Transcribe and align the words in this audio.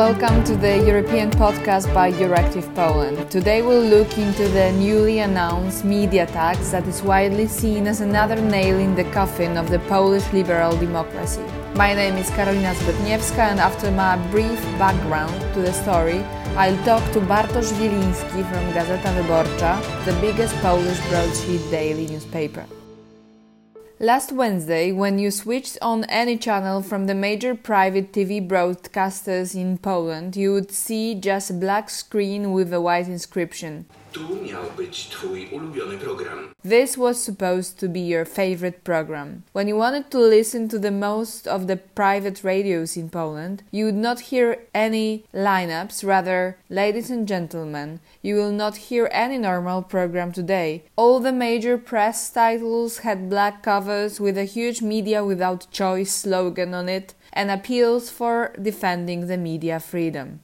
Welcome 0.00 0.44
to 0.44 0.56
the 0.56 0.78
European 0.78 1.30
podcast 1.30 1.92
by 1.92 2.10
Euractiv 2.10 2.74
Poland. 2.74 3.30
Today 3.30 3.60
we'll 3.60 3.84
look 3.84 4.16
into 4.16 4.48
the 4.48 4.72
newly 4.72 5.18
announced 5.18 5.84
media 5.84 6.24
tax 6.24 6.70
that 6.70 6.86
is 6.86 7.02
widely 7.02 7.46
seen 7.46 7.86
as 7.86 8.00
another 8.00 8.40
nail 8.40 8.78
in 8.78 8.94
the 8.94 9.04
coffin 9.12 9.58
of 9.58 9.68
the 9.68 9.78
Polish 9.90 10.24
liberal 10.32 10.74
democracy. 10.78 11.44
My 11.74 11.92
name 11.92 12.16
is 12.16 12.30
Karolina 12.30 12.72
Zbytniewska 12.76 13.44
and 13.50 13.60
after 13.60 13.90
my 13.90 14.16
brief 14.30 14.62
background 14.78 15.38
to 15.52 15.60
the 15.60 15.74
story, 15.74 16.20
I'll 16.56 16.82
talk 16.86 17.04
to 17.12 17.20
Bartosz 17.20 17.70
Wieliński 17.74 18.42
from 18.50 18.72
Gazeta 18.72 19.12
Wyborcza, 19.16 19.72
the 20.06 20.18
biggest 20.22 20.54
Polish 20.62 21.00
broadsheet 21.10 21.70
daily 21.70 22.06
newspaper. 22.06 22.64
Last 24.02 24.32
Wednesday, 24.32 24.92
when 24.92 25.18
you 25.18 25.30
switched 25.30 25.76
on 25.82 26.04
any 26.04 26.38
channel 26.38 26.80
from 26.80 27.04
the 27.06 27.14
major 27.14 27.54
private 27.54 28.14
TV 28.14 28.40
broadcasters 28.40 29.54
in 29.54 29.76
Poland, 29.76 30.36
you 30.36 30.54
would 30.54 30.72
see 30.72 31.14
just 31.14 31.50
a 31.50 31.52
black 31.52 31.90
screen 31.90 32.52
with 32.52 32.72
a 32.72 32.80
white 32.80 33.08
inscription. 33.08 33.84
Tu 34.12 34.20
miał 34.20 34.62
być 34.76 35.08
twój 35.08 35.48
ulubiony 35.52 35.98
program. 35.98 36.54
This 36.68 36.96
was 36.96 37.22
supposed 37.22 37.78
to 37.78 37.88
be 37.88 38.00
your 38.00 38.26
favorite 38.26 38.80
program. 38.84 39.42
When 39.52 39.68
you 39.68 39.78
wanted 39.78 40.10
to 40.10 40.18
listen 40.18 40.68
to 40.68 40.78
the 40.78 40.90
most 40.90 41.48
of 41.48 41.66
the 41.66 41.76
private 41.76 42.44
radios 42.44 42.96
in 42.96 43.08
Poland, 43.08 43.62
you 43.72 43.84
would 43.84 43.96
not 43.96 44.20
hear 44.20 44.56
any 44.74 45.22
lineups, 45.32 46.04
rather, 46.04 46.54
ladies 46.68 47.10
and 47.10 47.28
gentlemen, 47.28 48.00
you 48.22 48.34
will 48.36 48.52
not 48.52 48.90
hear 48.90 49.08
any 49.12 49.38
normal 49.38 49.82
program 49.82 50.32
today. 50.32 50.82
All 50.96 51.20
the 51.20 51.32
major 51.32 51.78
press 51.78 52.30
titles 52.30 52.98
had 52.98 53.30
black 53.30 53.62
covers 53.62 54.20
with 54.20 54.36
a 54.36 54.44
huge 54.44 54.82
media 54.82 55.24
without 55.24 55.70
choice 55.70 56.12
slogan 56.12 56.74
on 56.74 56.88
it 56.88 57.14
and 57.32 57.50
appeals 57.50 58.10
for 58.10 58.52
defending 58.60 59.28
the 59.28 59.36
media 59.36 59.78
freedom. 59.78 60.40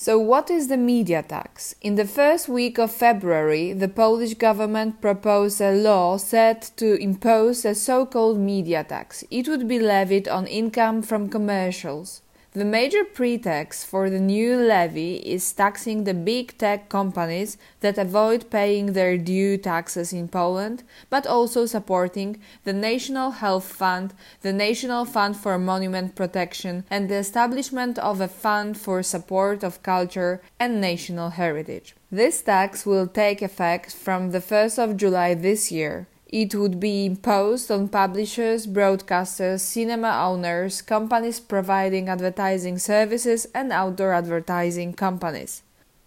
So, 0.00 0.16
what 0.16 0.48
is 0.48 0.68
the 0.68 0.76
media 0.76 1.24
tax? 1.24 1.74
In 1.82 1.96
the 1.96 2.04
first 2.04 2.48
week 2.48 2.78
of 2.78 2.92
February, 2.92 3.72
the 3.72 3.88
Polish 3.88 4.34
government 4.34 5.00
proposed 5.00 5.60
a 5.60 5.72
law 5.72 6.18
set 6.18 6.70
to 6.76 6.94
impose 7.02 7.64
a 7.64 7.74
so 7.74 8.06
called 8.06 8.38
media 8.38 8.84
tax. 8.84 9.24
It 9.28 9.48
would 9.48 9.66
be 9.66 9.80
levied 9.80 10.28
on 10.28 10.46
income 10.46 11.02
from 11.02 11.28
commercials. 11.28 12.22
The 12.58 12.64
major 12.64 13.04
pretext 13.04 13.86
for 13.86 14.10
the 14.10 14.18
new 14.18 14.56
levy 14.56 15.18
is 15.18 15.52
taxing 15.52 16.02
the 16.02 16.12
big 16.12 16.58
tech 16.58 16.88
companies 16.88 17.56
that 17.82 17.98
avoid 17.98 18.50
paying 18.50 18.94
their 18.94 19.16
due 19.16 19.56
taxes 19.58 20.12
in 20.12 20.26
Poland, 20.26 20.82
but 21.08 21.24
also 21.24 21.66
supporting 21.66 22.40
the 22.64 22.72
National 22.72 23.30
Health 23.30 23.70
Fund, 23.70 24.12
the 24.42 24.52
National 24.52 25.04
Fund 25.04 25.36
for 25.36 25.56
Monument 25.56 26.16
Protection, 26.16 26.82
and 26.90 27.08
the 27.08 27.18
establishment 27.18 27.96
of 27.96 28.20
a 28.20 28.26
fund 28.26 28.76
for 28.76 29.04
support 29.04 29.62
of 29.62 29.84
culture 29.84 30.42
and 30.58 30.80
national 30.80 31.30
heritage. 31.30 31.94
This 32.10 32.42
tax 32.42 32.84
will 32.84 33.06
take 33.06 33.40
effect 33.40 33.94
from 33.94 34.32
the 34.32 34.40
1st 34.40 34.82
of 34.82 34.96
July 34.96 35.34
this 35.34 35.70
year. 35.70 36.08
It 36.28 36.54
would 36.54 36.78
be 36.78 37.06
imposed 37.06 37.70
on 37.70 37.88
publishers, 37.88 38.66
broadcasters, 38.66 39.60
cinema 39.60 40.24
owners, 40.26 40.82
companies 40.82 41.40
providing 41.40 42.10
advertising 42.10 42.78
services, 42.78 43.46
and 43.54 43.72
outdoor 43.72 44.12
advertising 44.12 44.92
companies. 44.92 45.62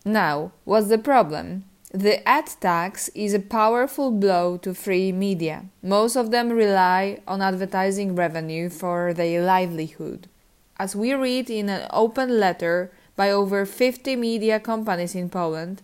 Now, 0.06 0.52
what's 0.64 0.90
the 0.90 1.00
problem? 1.00 1.66
The 1.92 2.28
ad 2.28 2.50
tax 2.60 3.10
is 3.16 3.34
a 3.34 3.40
powerful 3.40 4.12
blow 4.12 4.58
to 4.58 4.76
free 4.76 5.12
media. 5.12 5.66
Most 5.82 6.16
of 6.16 6.30
them 6.30 6.50
rely 6.50 7.20
on 7.28 7.42
advertising 7.42 8.16
revenue 8.16 8.70
for 8.70 9.14
their 9.14 9.44
livelihood. 9.44 10.28
As 10.78 10.96
we 10.96 11.14
read 11.14 11.50
in 11.50 11.68
an 11.68 11.88
open 11.92 12.40
letter 12.40 12.92
by 13.16 13.32
over 13.32 13.66
50 13.66 14.16
media 14.16 14.60
companies 14.60 15.16
in 15.16 15.30
Poland, 15.30 15.82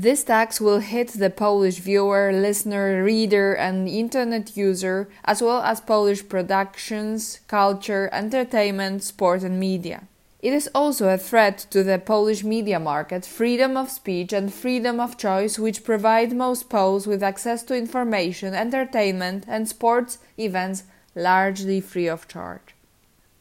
this 0.00 0.22
tax 0.22 0.60
will 0.60 0.78
hit 0.78 1.08
the 1.08 1.28
Polish 1.28 1.78
viewer, 1.78 2.30
listener, 2.32 3.02
reader, 3.02 3.52
and 3.54 3.88
internet 3.88 4.56
user, 4.56 5.08
as 5.24 5.42
well 5.42 5.60
as 5.60 5.80
Polish 5.80 6.28
productions, 6.28 7.40
culture, 7.48 8.08
entertainment, 8.12 9.02
sport, 9.02 9.42
and 9.42 9.58
media. 9.58 10.04
It 10.40 10.52
is 10.52 10.70
also 10.72 11.08
a 11.08 11.18
threat 11.18 11.66
to 11.70 11.82
the 11.82 11.98
Polish 11.98 12.44
media 12.44 12.78
market, 12.78 13.26
freedom 13.26 13.76
of 13.76 13.90
speech, 13.90 14.32
and 14.32 14.54
freedom 14.54 15.00
of 15.00 15.18
choice, 15.18 15.58
which 15.58 15.82
provide 15.82 16.32
most 16.32 16.68
Poles 16.68 17.08
with 17.08 17.20
access 17.20 17.64
to 17.64 17.76
information, 17.76 18.54
entertainment, 18.54 19.46
and 19.48 19.68
sports 19.68 20.18
events 20.38 20.84
largely 21.16 21.80
free 21.80 22.06
of 22.06 22.28
charge. 22.28 22.77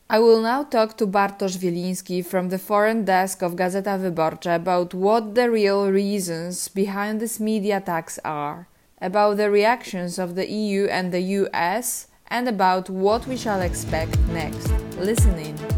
I 0.09 0.19
will 0.19 0.41
now 0.41 0.63
talk 0.63 0.95
to 0.97 1.05
Bartosz 1.05 1.57
Wieliński 1.57 2.25
from 2.25 2.47
the 2.47 2.57
foreign 2.57 3.03
desk 3.03 3.41
of 3.41 3.57
Gazeta 3.57 3.99
Wyborcza 3.99 4.55
about 4.55 4.93
what 4.93 5.35
the 5.35 5.51
real 5.51 5.91
reasons 5.91 6.69
behind 6.69 7.19
this 7.19 7.41
media 7.41 7.81
tax 7.81 8.17
are, 8.23 8.69
about 9.01 9.35
the 9.35 9.51
reactions 9.51 10.17
of 10.17 10.35
the 10.35 10.49
EU 10.49 10.85
and 10.85 11.11
the 11.11 11.19
US, 11.43 12.07
and 12.29 12.47
about 12.47 12.89
what 12.89 13.27
we 13.27 13.35
shall 13.35 13.59
expect 13.59 14.17
next. 14.29 14.71
Listen 14.97 15.37
in. 15.39 15.76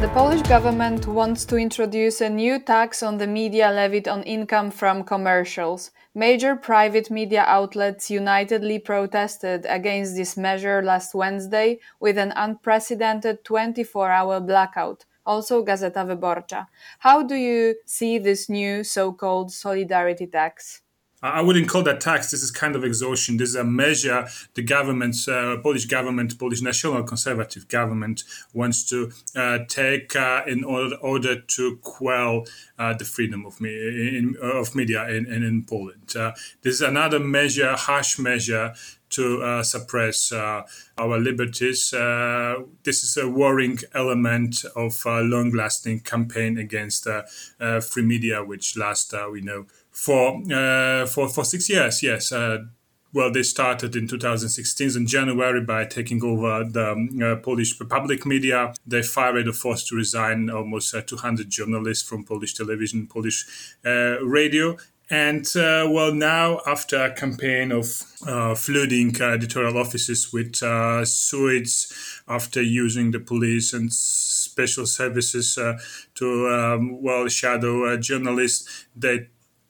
The 0.00 0.08
Polish 0.10 0.42
government 0.42 1.08
wants 1.08 1.44
to 1.46 1.56
introduce 1.56 2.20
a 2.20 2.30
new 2.30 2.60
tax 2.60 3.02
on 3.02 3.18
the 3.18 3.26
media 3.26 3.72
levied 3.72 4.06
on 4.06 4.22
income 4.22 4.70
from 4.70 5.02
commercials. 5.02 5.90
Major 6.14 6.54
private 6.54 7.10
media 7.10 7.42
outlets 7.44 8.08
unitedly 8.08 8.78
protested 8.78 9.66
against 9.68 10.14
this 10.14 10.36
measure 10.36 10.82
last 10.84 11.16
Wednesday 11.16 11.80
with 11.98 12.16
an 12.16 12.32
unprecedented 12.36 13.42
24 13.42 14.08
hour 14.08 14.38
blackout. 14.38 15.04
Also, 15.26 15.64
Gazeta 15.64 16.06
Wyborcza. 16.06 16.68
How 17.00 17.24
do 17.24 17.34
you 17.34 17.74
see 17.84 18.18
this 18.18 18.48
new 18.48 18.84
so 18.84 19.12
called 19.12 19.50
solidarity 19.50 20.28
tax? 20.28 20.82
I 21.22 21.40
wouldn't 21.40 21.68
call 21.68 21.82
that 21.82 22.00
tax. 22.00 22.30
This 22.30 22.42
is 22.42 22.50
kind 22.50 22.76
of 22.76 22.84
exhaustion. 22.84 23.38
This 23.38 23.50
is 23.50 23.54
a 23.56 23.64
measure 23.64 24.28
the 24.54 24.62
government, 24.62 25.16
uh, 25.28 25.56
Polish 25.62 25.86
government, 25.86 26.38
Polish 26.38 26.62
national 26.62 27.02
conservative 27.02 27.66
government 27.68 28.22
wants 28.52 28.84
to 28.90 29.10
uh, 29.34 29.60
take 29.68 30.14
uh, 30.14 30.42
in 30.46 30.62
order, 30.64 30.96
order 30.96 31.40
to 31.40 31.76
quell 31.82 32.46
uh, 32.78 32.94
the 32.94 33.04
freedom 33.04 33.44
of, 33.46 33.60
me, 33.60 33.70
in, 33.70 34.36
of 34.40 34.74
media 34.74 35.08
in, 35.08 35.26
in, 35.26 35.42
in 35.42 35.64
Poland. 35.64 36.14
Uh, 36.16 36.32
this 36.62 36.74
is 36.74 36.82
another 36.82 37.18
measure, 37.18 37.74
harsh 37.76 38.18
measure 38.18 38.74
to 39.10 39.42
uh, 39.42 39.62
suppress 39.62 40.32
uh, 40.32 40.62
our 40.98 41.18
liberties. 41.18 41.92
Uh, 41.92 42.62
this 42.84 43.02
is 43.02 43.16
a 43.16 43.28
worrying 43.28 43.78
element 43.94 44.64
of 44.76 45.00
a 45.06 45.20
long 45.22 45.50
lasting 45.50 46.00
campaign 46.00 46.58
against 46.58 47.06
free 47.80 48.02
media, 48.02 48.44
which 48.44 48.76
lasts, 48.76 49.14
we 49.32 49.40
know, 49.40 49.66
for 49.98 50.40
uh, 50.52 51.06
for 51.06 51.28
for 51.28 51.44
six 51.44 51.68
years. 51.68 52.02
Yes. 52.02 52.32
Uh, 52.32 52.58
well, 53.14 53.32
they 53.32 53.42
started 53.42 53.96
in 53.96 54.06
2016 54.06 54.96
in 54.96 55.06
January 55.06 55.62
by 55.62 55.86
taking 55.86 56.22
over 56.22 56.62
the 56.62 56.92
um, 56.92 57.08
uh, 57.22 57.36
Polish 57.36 57.78
public 57.78 58.26
media. 58.26 58.74
They 58.86 59.02
fired 59.02 59.48
or 59.48 59.54
forced 59.54 59.88
to 59.88 59.96
resign 59.96 60.50
almost 60.50 60.94
uh, 60.94 61.00
200 61.00 61.48
journalists 61.48 62.06
from 62.06 62.24
Polish 62.24 62.52
television, 62.52 63.06
Polish 63.06 63.46
uh, 63.84 64.22
radio. 64.22 64.76
And 65.10 65.46
uh, 65.56 65.88
well, 65.90 66.12
now 66.12 66.60
after 66.66 67.02
a 67.02 67.14
campaign 67.14 67.72
of 67.72 67.86
uh, 68.26 68.54
flooding 68.54 69.16
uh, 69.20 69.30
editorial 69.30 69.78
offices 69.78 70.32
with 70.32 70.62
uh, 70.62 71.04
sewage, 71.04 71.86
after 72.28 72.60
using 72.60 73.10
the 73.10 73.20
police 73.20 73.72
and 73.72 73.90
special 73.90 74.84
services 74.84 75.58
to 76.14 76.48
um, 76.48 77.02
well 77.02 77.26
shadow 77.28 77.96
journalists, 77.96 78.86
they 78.94 79.28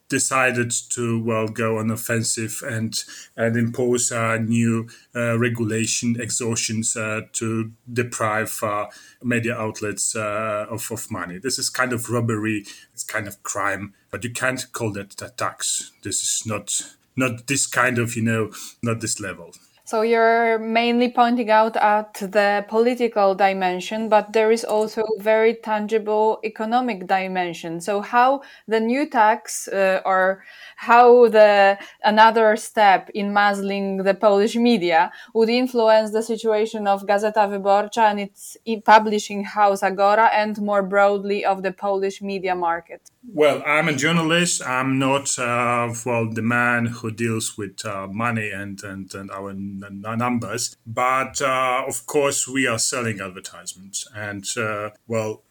decided 0.08 0.72
to 0.90 1.22
well 1.22 1.48
go 1.48 1.78
on 1.78 1.90
offensive 1.90 2.62
and 2.66 3.04
and 3.36 3.56
impose 3.56 4.10
uh, 4.10 4.38
new 4.38 4.88
uh, 5.14 5.38
regulation 5.38 6.16
exhaustions 6.20 6.96
uh, 6.96 7.22
to 7.32 7.72
deprive 7.92 8.58
uh, 8.62 8.86
media 9.22 9.54
outlets 9.54 10.16
uh, 10.16 10.66
of, 10.70 10.90
of 10.90 11.10
money. 11.10 11.38
This 11.38 11.58
is 11.58 11.70
kind 11.70 11.92
of 11.92 12.10
robbery. 12.10 12.64
It's 12.92 13.04
kind 13.04 13.28
of 13.28 13.42
crime, 13.42 13.94
but 14.10 14.24
you 14.24 14.30
can't 14.30 14.72
call 14.72 14.92
that 14.92 15.20
a 15.22 15.28
tax. 15.28 15.92
This 16.02 16.22
is 16.22 16.42
not 16.46 16.96
not 17.16 17.46
this 17.46 17.66
kind 17.66 17.98
of 17.98 18.16
you 18.16 18.22
know 18.22 18.52
not 18.82 19.00
this 19.00 19.20
level. 19.20 19.52
So 19.88 20.02
you're 20.02 20.58
mainly 20.58 21.10
pointing 21.10 21.48
out 21.48 21.74
at 21.78 22.12
the 22.12 22.62
political 22.68 23.34
dimension, 23.34 24.10
but 24.10 24.34
there 24.34 24.52
is 24.52 24.62
also 24.62 25.02
very 25.18 25.54
tangible 25.54 26.40
economic 26.44 27.06
dimension. 27.06 27.80
So 27.80 28.02
how 28.02 28.42
the 28.66 28.80
new 28.80 29.08
tax 29.08 29.66
uh, 29.66 30.02
or 30.04 30.44
how 30.76 31.28
the 31.28 31.78
another 32.04 32.54
step 32.56 33.08
in 33.14 33.32
muzzling 33.32 34.02
the 34.04 34.12
Polish 34.12 34.56
media 34.56 35.10
would 35.32 35.48
influence 35.48 36.10
the 36.10 36.22
situation 36.22 36.86
of 36.86 37.06
Gazeta 37.06 37.48
Wyborcza 37.48 38.10
and 38.10 38.20
its 38.20 38.58
publishing 38.84 39.42
house 39.42 39.82
Agora 39.82 40.28
and 40.34 40.60
more 40.60 40.82
broadly 40.82 41.46
of 41.46 41.62
the 41.62 41.72
Polish 41.72 42.20
media 42.20 42.54
market. 42.54 43.10
Well, 43.26 43.62
I'm 43.66 43.88
a 43.88 43.94
journalist. 43.94 44.62
I'm 44.64 44.98
not 44.98 45.38
uh, 45.38 45.92
well 46.06 46.30
the 46.30 46.42
man 46.42 46.86
who 46.86 47.10
deals 47.10 47.58
with 47.58 47.84
uh, 47.84 48.06
money 48.06 48.50
and, 48.50 48.82
and, 48.84 49.12
and 49.12 49.30
our 49.30 49.50
n- 49.50 49.82
numbers. 50.02 50.76
But 50.86 51.42
uh, 51.42 51.84
of 51.86 52.06
course, 52.06 52.46
we 52.46 52.66
are 52.66 52.78
selling 52.78 53.20
advertisements, 53.20 54.06
and 54.14 54.44
uh, 54.56 54.90
well, 55.08 55.42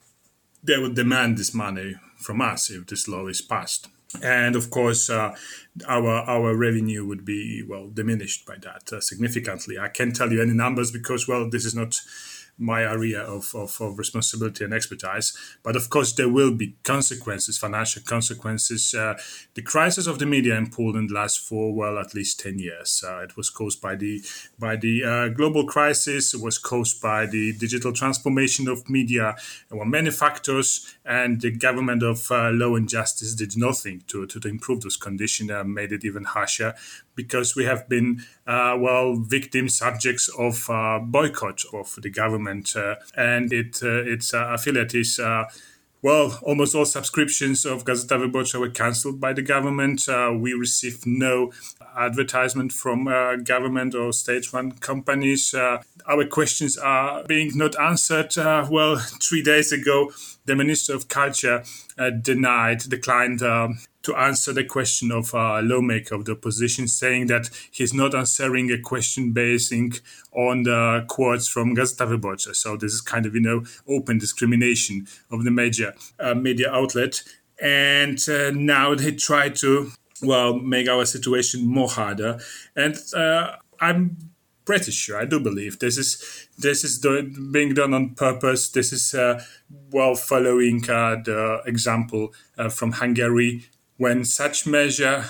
they 0.64 0.78
would 0.78 0.96
demand 0.96 1.38
this 1.38 1.54
money 1.54 1.96
from 2.18 2.42
us 2.42 2.70
if 2.70 2.88
this 2.88 3.08
law 3.08 3.28
is 3.28 3.42
passed. 3.42 3.88
And 4.24 4.56
of 4.56 4.70
course, 4.72 5.10
uh, 5.10 5.36
our 5.88 6.10
our 6.10 6.56
revenue 6.56 7.06
would 7.06 7.26
be 7.26 7.64
well 7.68 7.90
diminished 7.90 8.46
by 8.46 8.56
that 8.62 8.92
uh, 8.94 9.02
significantly. 9.02 9.78
I 9.78 9.90
can't 9.90 10.16
tell 10.16 10.32
you 10.32 10.42
any 10.42 10.54
numbers 10.54 10.90
because 10.92 11.28
well, 11.28 11.50
this 11.50 11.66
is 11.66 11.76
not 11.76 12.00
my 12.58 12.82
area 12.82 13.22
of, 13.22 13.54
of, 13.56 13.80
of, 13.80 13.98
responsibility 13.98 14.64
and 14.64 14.74
expertise. 14.74 15.38
But 15.64 15.76
of 15.76 15.90
course, 15.90 16.14
there 16.14 16.30
will 16.30 16.54
be 16.54 16.76
consequences, 16.84 17.58
financial 17.58 18.02
consequences. 18.04 18.94
Uh, 18.94 19.16
the 19.54 19.62
crisis 19.62 20.08
of 20.08 20.20
the 20.20 20.26
media 20.26 20.56
in 20.58 20.70
Poland 20.70 21.12
lasts 21.12 21.38
for 21.38 21.74
well 21.74 21.98
at 22.00 22.14
least 22.14 22.40
ten 22.40 22.60
years. 22.60 23.04
Uh, 23.08 23.20
it 23.20 23.38
was 23.38 23.50
caused 23.50 23.82
by 23.82 23.96
the 23.96 24.24
by 24.58 24.76
the 24.76 25.04
uh, 25.04 25.28
global 25.30 25.66
crisis. 25.66 26.34
It 26.34 26.42
was 26.42 26.58
caused 26.58 27.02
by 27.02 27.26
the 27.26 27.54
digital 27.54 27.94
transformation 27.94 28.68
of 28.68 28.90
media. 28.90 29.36
There 29.70 29.78
were 29.78 29.86
many 29.86 30.12
factors, 30.12 30.96
and 31.06 31.42
the 31.42 31.52
government 31.52 32.04
of 32.04 32.32
uh, 32.32 32.50
law 32.50 32.76
and 32.76 32.90
justice 32.90 33.36
did 33.36 33.56
nothing 33.56 34.04
to 34.08 34.26
to, 34.26 34.40
to 34.40 34.48
improve 34.48 34.82
those 34.82 34.98
conditions. 34.98 35.52
and 35.52 35.74
made 35.74 35.92
it 35.92 36.06
even 36.06 36.24
harsher 36.24 36.74
because 37.18 37.56
we 37.56 37.66
have 37.66 37.90
been, 37.90 38.24
uh, 38.46 38.78
well, 38.80 39.16
victim 39.16 39.68
subjects 39.68 40.30
of 40.40 40.70
uh, 40.70 41.00
boycott 41.00 41.64
of 41.74 41.98
the 42.02 42.10
government 42.10 42.74
uh, 42.78 42.96
and 43.18 43.52
it 43.52 43.80
uh, 43.84 44.04
its 44.06 44.34
uh, 44.34 44.54
affiliates. 44.54 45.20
well, 46.04 46.40
almost 46.44 46.76
all 46.76 46.86
subscriptions 46.86 47.66
of 47.66 47.84
Gazeta 47.84 48.18
Wyborcza 48.22 48.60
were 48.60 48.70
cancelled 48.70 49.20
by 49.20 49.34
the 49.34 49.42
government. 49.42 50.08
we 50.40 50.54
received 50.54 51.06
no 51.06 51.52
advertisement 51.98 52.72
from 52.72 53.06
government 53.44 53.96
or 53.96 54.14
state-run 54.14 54.74
companies. 54.74 55.54
our 55.56 56.26
questions 56.30 56.78
are 56.78 57.24
being 57.28 57.50
not 57.56 57.74
answered. 57.80 58.32
well, 58.70 58.98
three 59.28 59.42
days 59.42 59.72
ago, 59.72 60.12
the 60.46 60.56
Minister 60.56 60.94
of 60.94 61.08
Culture 61.08 61.64
denied, 62.22 62.80
declined 62.88 63.42
um, 63.42 63.80
to 64.08 64.16
answer 64.16 64.54
the 64.54 64.64
question 64.64 65.12
of 65.12 65.34
a 65.34 65.62
lawmaker 65.62 66.16
of 66.16 66.24
the 66.24 66.32
opposition, 66.32 66.88
saying 66.88 67.28
that 67.28 67.50
he's 67.72 67.94
not 67.94 68.16
answering 68.16 68.72
a 68.72 68.80
question 68.80 69.34
basing 69.34 69.92
on 70.32 70.64
the 70.64 71.04
quotes 71.10 71.50
from 71.50 71.76
Gazeta 71.76 72.08
Wyborcza. 72.08 72.56
So 72.56 72.78
this 72.78 72.94
is 72.94 73.02
kind 73.02 73.26
of, 73.26 73.36
you 73.36 73.42
know, 73.42 73.66
open 73.86 74.18
discrimination 74.18 75.08
of 75.30 75.44
the 75.44 75.52
major 75.52 75.94
uh, 76.22 76.36
media 76.36 76.72
outlet. 76.72 77.22
And 77.62 78.18
uh, 78.30 78.52
now 78.52 78.96
they 78.96 79.12
try 79.12 79.50
to, 79.50 79.92
well, 80.22 80.54
make 80.58 80.88
our 80.88 81.04
situation 81.06 81.68
more 81.68 81.90
harder. 81.90 82.40
And 82.78 82.96
uh, 83.14 83.58
I'm 83.82 84.18
pretty 84.64 84.92
sure. 84.92 85.20
I 85.20 85.26
do 85.26 85.42
believe 85.42 85.80
this 85.80 85.98
is 85.98 86.48
this 86.58 86.86
is 86.86 87.00
do, 87.00 87.24
being 87.52 87.74
done 87.74 87.94
on 87.94 88.16
purpose. 88.16 88.70
This 88.70 88.94
is 88.94 89.14
uh, 89.14 89.44
well 89.92 90.16
following 90.16 90.90
uh, 90.90 91.18
the 91.26 91.62
example 91.66 92.34
uh, 92.58 92.70
from 92.70 92.94
Hungary 92.94 93.66
when 93.98 94.24
such 94.26 94.66
measure, 94.66 95.26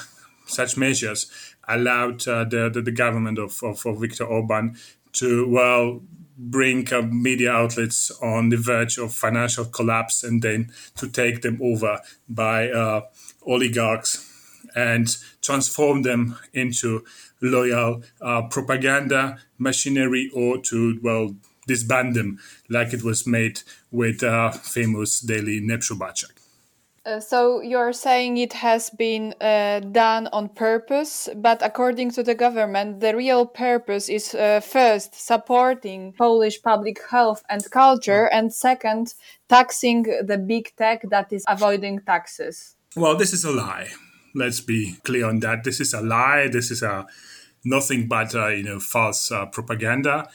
such 0.45 0.77
measures 0.77 1.31
allowed 1.67 2.27
uh, 2.27 2.43
the, 2.43 2.69
the, 2.69 2.81
the 2.81 2.91
government 2.91 3.37
of, 3.37 3.61
of, 3.63 3.85
of 3.85 3.99
Viktor 3.99 4.25
Orban 4.25 4.77
to 5.13 5.47
well 5.49 6.01
bring 6.37 6.91
uh, 6.93 7.01
media 7.01 7.51
outlets 7.51 8.11
on 8.21 8.49
the 8.49 8.57
verge 8.57 8.97
of 8.97 9.13
financial 9.13 9.65
collapse 9.65 10.23
and 10.23 10.41
then 10.41 10.71
to 10.95 11.09
take 11.09 11.41
them 11.41 11.59
over 11.61 11.99
by 12.29 12.69
uh, 12.69 13.01
oligarchs 13.45 14.23
and 14.75 15.17
transform 15.41 16.03
them 16.03 16.37
into 16.53 17.03
loyal 17.41 18.03
uh, 18.21 18.43
propaganda 18.43 19.37
machinery 19.57 20.29
or 20.33 20.59
to 20.59 20.99
well 21.01 21.35
disband 21.65 22.15
them 22.15 22.39
like 22.69 22.93
it 22.93 23.03
was 23.03 23.25
made 23.25 23.61
with 23.91 24.23
uh, 24.23 24.51
famous 24.51 25.19
daily 25.19 25.59
Népszabadság. 25.59 26.36
Uh, 27.07 27.21
so 27.21 27.61
you're 27.61 27.93
saying 27.93 28.35
it 28.35 28.51
has 28.51 28.89
been 28.89 29.33
uh, 29.39 29.79
done 29.79 30.27
on 30.33 30.49
purpose, 30.49 31.29
but 31.37 31.61
according 31.61 32.11
to 32.11 32.21
the 32.21 32.35
government, 32.35 32.99
the 32.99 33.15
real 33.15 33.45
purpose 33.45 34.09
is 34.09 34.35
uh, 34.35 34.59
first 34.59 35.15
supporting 35.15 36.11
Polish 36.17 36.61
public 36.61 36.99
health 37.09 37.43
and 37.49 37.63
culture, 37.71 38.25
and 38.33 38.53
second, 38.53 39.13
taxing 39.47 40.03
the 40.03 40.37
big 40.37 40.75
tech 40.75 41.09
that 41.09 41.31
is 41.31 41.45
avoiding 41.47 42.01
taxes. 42.01 42.75
Well, 42.97 43.15
this 43.15 43.31
is 43.31 43.45
a 43.45 43.51
lie. 43.51 43.87
Let's 44.35 44.59
be 44.59 44.97
clear 45.05 45.27
on 45.27 45.39
that. 45.39 45.63
This 45.63 45.79
is 45.79 45.93
a 45.93 46.01
lie. 46.01 46.49
This 46.49 46.71
is 46.71 46.83
a 46.83 47.07
nothing 47.63 48.09
but 48.09 48.35
uh, 48.35 48.47
you 48.47 48.63
know 48.63 48.81
false 48.81 49.31
uh, 49.31 49.45
propaganda. 49.45 50.27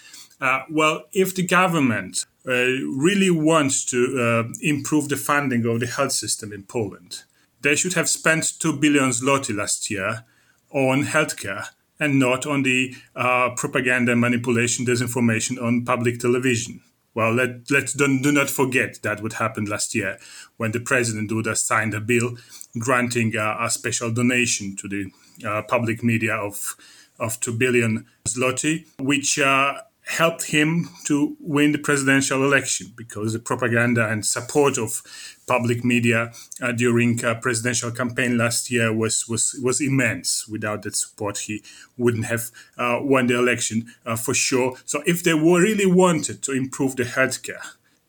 well, 0.71 1.05
if 1.13 1.35
the 1.35 1.47
government 1.47 2.25
really 2.45 3.31
wants 3.31 3.85
to 3.87 4.19
uh, 4.19 4.53
improve 4.61 5.09
the 5.09 5.17
funding 5.17 5.65
of 5.67 5.81
the 5.81 5.87
health 5.87 6.13
system 6.13 6.53
in 6.53 6.65
Poland. 6.65 7.23
They 7.61 7.77
should 7.77 7.95
have 7.95 8.09
spent 8.09 8.59
2 8.59 8.79
billion 8.79 9.11
zloty 9.11 9.55
last 9.57 9.89
year 9.91 10.25
on 10.71 11.05
healthcare 11.05 11.67
and 12.01 12.19
not 12.19 12.47
on 12.47 12.65
the 12.65 12.97
uh, 13.15 13.51
propaganda, 13.57 14.17
manipulation, 14.17 14.85
disinformation 14.85 15.63
on 15.63 15.85
public 15.85 16.19
television. 16.19 16.81
Well, 17.15 17.35
let, 17.35 17.71
let's 17.71 17.93
do, 17.93 18.21
do 18.21 18.33
not 18.33 18.51
forget 18.51 19.01
that 19.03 19.23
what 19.23 19.35
happened 19.35 19.69
last 19.69 19.95
year 19.95 20.19
when 20.57 20.73
the 20.73 20.81
President 20.81 21.31
Duda 21.31 21.57
signed 21.57 21.95
a 21.95 22.01
bill 22.01 22.37
granting 22.79 23.37
uh, 23.37 23.57
a 23.61 23.71
special 23.71 24.11
donation 24.11 24.75
to 24.77 24.89
the 24.89 25.11
uh, 25.47 25.63
public 25.63 26.03
media 26.03 26.35
of, 26.35 26.75
of 27.21 27.39
2 27.41 27.53
billion 27.53 28.07
zloty, 28.27 28.87
which 28.99 29.39
uh, 29.39 29.75
helped 30.05 30.45
him 30.45 30.89
to 31.05 31.37
win 31.41 31.73
the 31.73 31.79
presidential 31.79 32.45
election 32.45 32.93
because 32.97 33.33
the 33.33 33.39
propaganda 33.39 34.09
and 34.09 34.27
support 34.27 34.77
of 34.77 35.03
public 35.47 35.85
media 35.85 36.33
uh, 36.61 36.73
during 36.73 37.25
a 37.25 37.35
presidential 37.37 37.91
campaign 37.91 38.37
last 38.37 38.71
year 38.71 38.93
was 38.93 39.29
was 39.29 39.59
was 39.63 39.81
immense. 39.81 40.47
Without 40.49 40.83
that 40.83 40.97
support, 40.97 41.39
he 41.39 41.63
wouldn't 41.97 42.27
have 42.27 42.51
uh, 42.77 42.99
won 43.01 43.27
the 43.27 43.39
election 43.39 43.87
uh, 44.05 44.17
for 44.17 44.35
sure. 44.35 44.77
So, 44.85 45.03
if 45.07 45.23
they 45.23 45.35
were 45.35 45.63
really 45.63 45.87
wanted 45.87 46.43
to 46.43 46.53
improve 46.53 46.97
the 46.97 47.05
healthcare, 47.05 47.65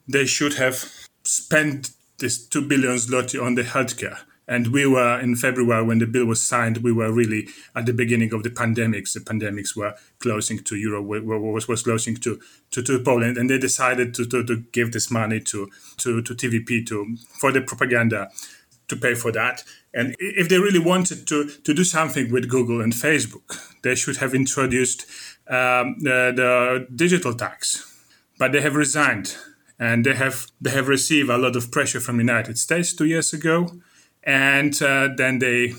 they 0.07 0.25
should 0.25 0.55
have 0.55 0.89
spent 1.23 1.91
this 2.17 2.43
two 2.45 2.61
billion 2.61 2.95
zloty 2.95 3.41
on 3.41 3.55
the 3.55 3.63
healthcare 3.63 4.19
and 4.47 4.67
we 4.67 4.85
were 4.85 5.19
in 5.19 5.35
February 5.35 5.83
when 5.83 5.99
the 5.99 6.05
bill 6.05 6.25
was 6.25 6.41
signed. 6.41 6.77
We 6.77 6.91
were 6.91 7.11
really 7.11 7.47
at 7.75 7.85
the 7.85 7.93
beginning 7.93 8.33
of 8.33 8.43
the 8.43 8.49
pandemics. 8.49 9.13
The 9.13 9.21
pandemics 9.21 9.75
were 9.75 9.95
closing 10.19 10.59
to 10.59 10.75
Europe, 10.75 11.05
was 11.05 11.67
was 11.67 11.83
closing 11.83 12.15
to, 12.17 12.39
to, 12.71 12.83
to 12.83 12.99
Poland, 12.99 13.37
and 13.37 13.49
they 13.49 13.57
decided 13.57 14.13
to, 14.15 14.25
to, 14.25 14.43
to 14.43 14.57
give 14.71 14.91
this 14.91 15.09
money 15.09 15.39
to, 15.41 15.69
to 15.97 16.21
to 16.21 16.35
TVP 16.35 16.85
to 16.87 17.15
for 17.39 17.51
the 17.51 17.61
propaganda 17.61 18.29
to 18.87 18.95
pay 18.95 19.15
for 19.15 19.31
that. 19.31 19.63
And 19.93 20.15
if 20.19 20.49
they 20.49 20.59
really 20.59 20.79
wanted 20.79 21.27
to 21.27 21.47
to 21.47 21.73
do 21.73 21.83
something 21.83 22.31
with 22.31 22.49
Google 22.49 22.81
and 22.81 22.93
Facebook, 22.93 23.57
they 23.83 23.95
should 23.95 24.17
have 24.17 24.35
introduced 24.35 25.05
um, 25.47 25.95
the, 25.99 26.33
the 26.35 26.87
digital 26.95 27.33
tax, 27.33 27.85
but 28.39 28.51
they 28.51 28.61
have 28.61 28.75
resigned. 28.75 29.35
And 29.79 30.05
they 30.05 30.13
have 30.13 30.47
they 30.61 30.69
have 30.69 30.87
received 30.87 31.29
a 31.29 31.37
lot 31.37 31.55
of 31.55 31.71
pressure 31.71 31.99
from 31.99 32.17
the 32.17 32.23
United 32.23 32.57
States 32.57 32.93
two 32.93 33.05
years 33.05 33.33
ago 33.33 33.81
and 34.23 34.81
uh, 34.81 35.09
then 35.15 35.39
they 35.39 35.73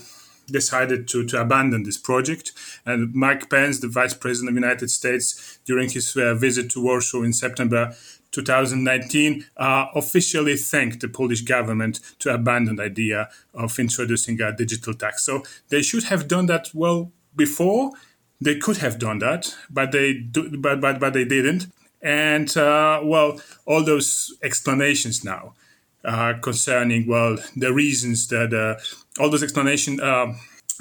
decided 0.47 1.09
to, 1.09 1.25
to 1.27 1.41
abandon 1.41 1.85
this 1.85 1.99
project. 1.99 2.53
And 2.85 3.15
Mike 3.15 3.49
Pence, 3.49 3.81
the 3.81 3.89
Vice 3.89 4.15
President 4.15 4.51
of 4.51 4.55
the 4.55 4.61
United 4.61 4.91
States, 4.91 5.59
during 5.65 5.91
his 5.91 6.17
uh, 6.17 6.35
visit 6.35 6.71
to 6.73 6.83
Warsaw 6.83 7.23
in 7.23 7.33
September 7.33 7.95
2019, 8.33 9.47
uh, 9.57 9.87
officially 9.95 10.57
thanked 10.57 11.01
the 11.01 11.09
Polish 11.09 11.43
government 11.43 12.01
to 12.19 12.35
abandon 12.35 12.77
the 12.77 12.83
idea 12.83 13.29
of 13.55 13.79
introducing 13.79 14.41
a 14.41 14.53
digital 14.53 14.95
tax. 14.95 15.25
So 15.25 15.43
they 15.69 15.83
should 15.83 16.05
have 16.05 16.29
done 16.29 16.47
that 16.47 16.71
well 16.75 17.13
before. 17.35 17.93
They 18.41 18.59
could 18.59 18.79
have 18.79 18.99
done 18.99 19.21
that, 19.21 19.55
but 19.71 19.93
they 19.93 20.15
do, 20.15 20.59
but 20.59 20.81
but 20.81 20.99
but 21.01 21.13
they 21.13 21.25
didn't. 21.25 21.69
And 22.03 22.55
uh, 22.57 23.01
well, 23.03 23.41
all 23.65 23.83
those 23.83 24.35
explanations 24.43 25.25
now 25.25 25.55
uh, 26.05 26.35
concerning 26.41 27.07
well 27.07 27.37
the 27.57 27.73
reasons 27.73 28.29
that 28.29 28.53
uh, 28.53 28.75
all 29.21 29.31
those 29.31 29.43
explanation 29.43 30.01
uh, 30.01 30.35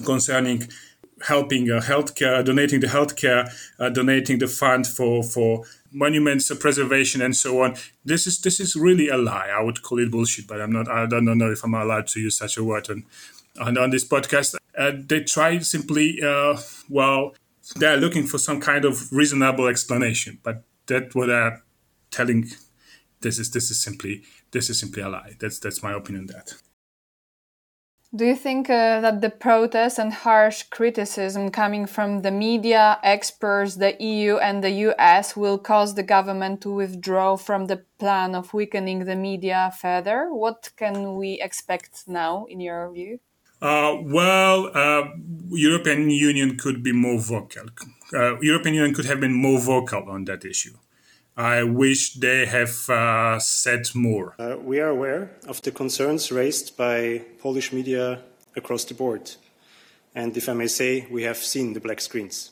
concerning 0.05 0.67
helping 1.21 1.71
uh, 1.71 1.79
healthcare, 1.79 2.43
donating 2.43 2.81
the 2.81 2.87
healthcare, 2.87 3.49
uh, 3.79 3.89
donating 3.89 4.39
the 4.39 4.47
fund 4.47 4.85
for 4.85 5.23
for 5.23 5.63
monuments 5.91 6.51
preservation 6.59 7.21
and 7.21 7.35
so 7.35 7.61
on. 7.61 7.75
This 8.03 8.27
is 8.27 8.41
this 8.41 8.59
is 8.59 8.75
really 8.75 9.09
a 9.09 9.17
lie. 9.17 9.49
I 9.53 9.61
would 9.63 9.81
call 9.81 9.99
it 9.99 10.11
bullshit, 10.11 10.47
but 10.47 10.61
I'm 10.61 10.71
not. 10.71 10.89
I 10.89 11.05
don't 11.05 11.25
know 11.25 11.51
if 11.51 11.63
I'm 11.63 11.73
allowed 11.73 12.07
to 12.07 12.19
use 12.19 12.37
such 12.37 12.57
a 12.57 12.63
word 12.63 12.89
on 12.89 13.05
on, 13.61 13.77
on 13.77 13.89
this 13.91 14.05
podcast. 14.05 14.55
They 15.07 15.23
try 15.23 15.59
simply 15.59 16.19
well. 16.89 17.35
They're 17.77 17.95
looking 17.95 18.27
for 18.27 18.37
some 18.37 18.59
kind 18.59 18.83
of 18.83 19.09
reasonable 19.13 19.67
explanation, 19.67 20.39
but 20.43 20.63
that 20.87 21.15
what 21.15 21.27
they're 21.27 21.63
telling 22.11 22.49
this 23.23 23.39
is 23.39 23.49
this 23.51 23.71
is 23.71 23.81
simply 23.81 24.23
this 24.51 24.69
is 24.69 24.79
simply 24.79 25.01
a 25.01 25.09
lie. 25.09 25.33
That's 25.39 25.59
that's 25.59 25.81
my 25.81 25.93
opinion 25.93 26.25
on 26.25 26.35
that. 26.35 26.53
Do 28.15 28.25
you 28.25 28.35
think 28.35 28.69
uh, 28.69 29.01
that 29.01 29.21
the 29.21 29.31
protests 29.31 29.97
and 29.97 30.13
harsh 30.13 30.61
criticism 30.69 31.49
coming 31.49 31.87
from 31.87 32.21
the 32.21 32.29
media, 32.29 32.99
experts, 33.01 33.77
the 33.77 33.95
EU, 33.99 34.37
and 34.37 34.63
the 34.63 34.69
US 34.87 35.35
will 35.35 35.57
cause 35.57 35.95
the 35.95 36.03
government 36.03 36.61
to 36.61 36.69
withdraw 36.69 37.37
from 37.37 37.65
the 37.65 37.81
plan 37.97 38.35
of 38.35 38.53
weakening 38.53 39.05
the 39.05 39.15
media 39.15 39.73
further? 39.81 40.27
What 40.31 40.69
can 40.77 41.15
we 41.15 41.41
expect 41.41 42.03
now, 42.05 42.45
in 42.45 42.59
your 42.59 42.91
view? 42.93 43.19
Uh, 43.59 43.97
well, 44.03 44.69
uh, 44.75 45.05
European 45.49 46.07
Union 46.11 46.55
could 46.55 46.83
be 46.83 46.91
more 46.91 47.17
vocal. 47.17 47.65
Uh, 48.13 48.37
European 48.41 48.75
Union 48.75 48.93
could 48.93 49.05
have 49.05 49.21
been 49.21 49.33
more 49.33 49.59
vocal 49.59 50.07
on 50.07 50.25
that 50.25 50.45
issue. 50.45 50.75
I 51.35 51.63
wish 51.63 52.13
they 52.13 52.45
have 52.45 52.87
uh, 52.89 53.39
said 53.39 53.87
more. 53.95 54.35
Uh, 54.37 54.55
we 54.63 54.79
are 54.79 54.89
aware 54.89 55.31
of 55.47 55.63
the 55.63 55.71
concerns 55.71 56.31
raised 56.31 56.77
by 56.77 57.23
Polish 57.41 57.73
media 57.73 58.19
across 58.55 58.85
the 58.85 58.93
board. 58.93 59.31
And 60.13 60.37
if 60.37 60.47
I 60.47 60.53
may 60.53 60.67
say, 60.67 61.07
we 61.09 61.23
have 61.23 61.37
seen 61.37 61.73
the 61.73 61.79
black 61.79 62.01
screens. 62.01 62.51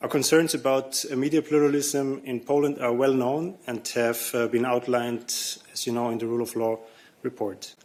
Our 0.00 0.08
concerns 0.08 0.52
about 0.54 1.04
media 1.16 1.42
pluralism 1.42 2.22
in 2.24 2.40
Poland 2.40 2.80
are 2.80 2.92
well 2.92 3.14
known 3.14 3.54
and 3.68 3.86
have 3.94 4.34
uh, 4.34 4.48
been 4.48 4.64
outlined, 4.64 5.32
as 5.72 5.86
you 5.86 5.92
know, 5.92 6.10
in 6.10 6.18
the 6.18 6.26
rule 6.26 6.42
of 6.42 6.56
law 6.56 6.80
report. 7.22 7.76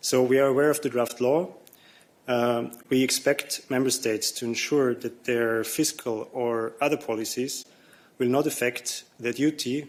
So 0.00 0.24
we 0.24 0.40
are 0.40 0.48
aware 0.48 0.70
of 0.70 0.80
the 0.80 0.88
draft 0.88 1.20
law. 1.20 1.54
Um, 2.26 2.72
we 2.88 3.04
expect 3.04 3.70
member 3.70 3.90
states 3.90 4.32
to 4.32 4.44
ensure 4.44 4.92
that 4.96 5.22
their 5.22 5.62
fiscal 5.62 6.28
or 6.32 6.72
other 6.80 6.96
policies 6.96 7.64
will 8.22 8.30
not 8.30 8.46
affect 8.46 9.02
the 9.18 9.32
duty 9.32 9.88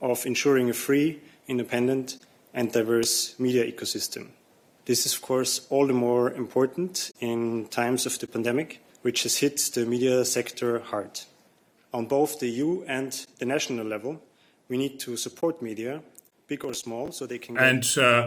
of 0.00 0.24
ensuring 0.24 0.70
a 0.70 0.72
free, 0.72 1.20
independent, 1.46 2.18
and 2.54 2.72
diverse 2.72 3.38
media 3.38 3.70
ecosystem. 3.70 4.28
This 4.86 5.04
is, 5.04 5.14
of 5.14 5.20
course, 5.20 5.66
all 5.68 5.86
the 5.86 5.92
more 5.92 6.32
important 6.32 7.10
in 7.20 7.66
times 7.68 8.06
of 8.06 8.18
the 8.18 8.26
pandemic, 8.26 8.80
which 9.02 9.24
has 9.24 9.36
hit 9.36 9.58
the 9.74 9.84
media 9.84 10.24
sector 10.24 10.78
hard. 10.78 11.20
On 11.92 12.06
both 12.06 12.40
the 12.40 12.48
EU 12.48 12.82
and 12.88 13.12
the 13.40 13.44
national 13.44 13.84
level, 13.84 14.22
we 14.70 14.78
need 14.78 14.98
to 15.00 15.14
support 15.18 15.60
media, 15.60 16.00
big 16.48 16.64
or 16.64 16.72
small, 16.72 17.12
so 17.12 17.26
they 17.26 17.38
can 17.38 17.58
and 17.58 17.84
uh, 17.98 18.26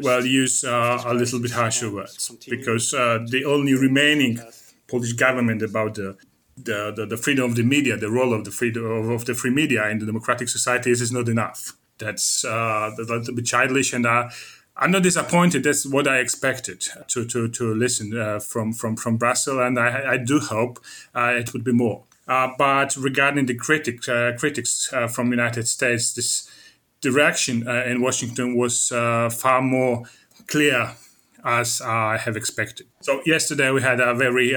well 0.00 0.24
use 0.24 0.62
uh, 0.62 1.02
a 1.04 1.12
little 1.12 1.40
bit 1.40 1.50
harsher 1.50 1.90
words 1.90 2.30
because 2.48 2.94
uh, 2.94 3.18
the 3.26 3.44
only 3.44 3.74
remaining 3.74 4.38
Polish 4.86 5.14
government 5.14 5.62
about 5.62 5.96
the 5.96 6.16
the, 6.56 6.92
the, 6.94 7.06
the, 7.06 7.16
freedom 7.16 7.44
of 7.44 7.56
the 7.56 7.62
media, 7.62 7.96
the 7.96 8.10
role 8.10 8.32
of 8.32 8.44
the 8.44 8.50
freedom 8.50 9.10
of 9.10 9.24
the 9.26 9.34
free 9.34 9.50
media 9.50 9.88
in 9.88 9.98
the 9.98 10.06
democratic 10.06 10.48
societies 10.48 11.00
is 11.00 11.12
not 11.12 11.28
enough. 11.28 11.76
That's 11.98 12.44
uh, 12.44 12.90
a 12.98 13.02
little 13.02 13.34
bit 13.34 13.46
childish, 13.46 13.92
and 13.92 14.06
uh, 14.06 14.28
I'm 14.76 14.90
not 14.90 15.02
disappointed. 15.02 15.64
That's 15.64 15.86
what 15.86 16.06
I 16.06 16.18
expected 16.18 16.86
to 17.08 17.24
to, 17.24 17.48
to 17.48 17.74
listen 17.74 18.18
uh, 18.18 18.38
from 18.38 18.72
from 18.72 18.96
from 18.96 19.16
Brussels, 19.16 19.58
and 19.60 19.78
I, 19.78 20.12
I 20.12 20.16
do 20.18 20.38
hope 20.38 20.78
uh, 21.14 21.32
it 21.38 21.52
would 21.52 21.64
be 21.64 21.72
more. 21.72 22.04
Uh, 22.28 22.48
but 22.58 22.96
regarding 22.96 23.46
the 23.46 23.54
critic, 23.54 24.06
uh, 24.08 24.32
critics 24.36 24.92
from 25.10 25.30
the 25.30 25.36
United 25.36 25.68
States, 25.68 26.12
this 26.12 26.50
direction 27.00 27.68
in 27.68 28.00
Washington 28.00 28.56
was 28.56 28.88
far 28.88 29.62
more 29.62 30.04
clear 30.48 30.92
as 31.44 31.80
I 31.80 32.16
have 32.16 32.36
expected. 32.36 32.88
So 33.00 33.22
yesterday 33.24 33.70
we 33.70 33.80
had 33.80 34.00
a 34.00 34.12
very 34.12 34.56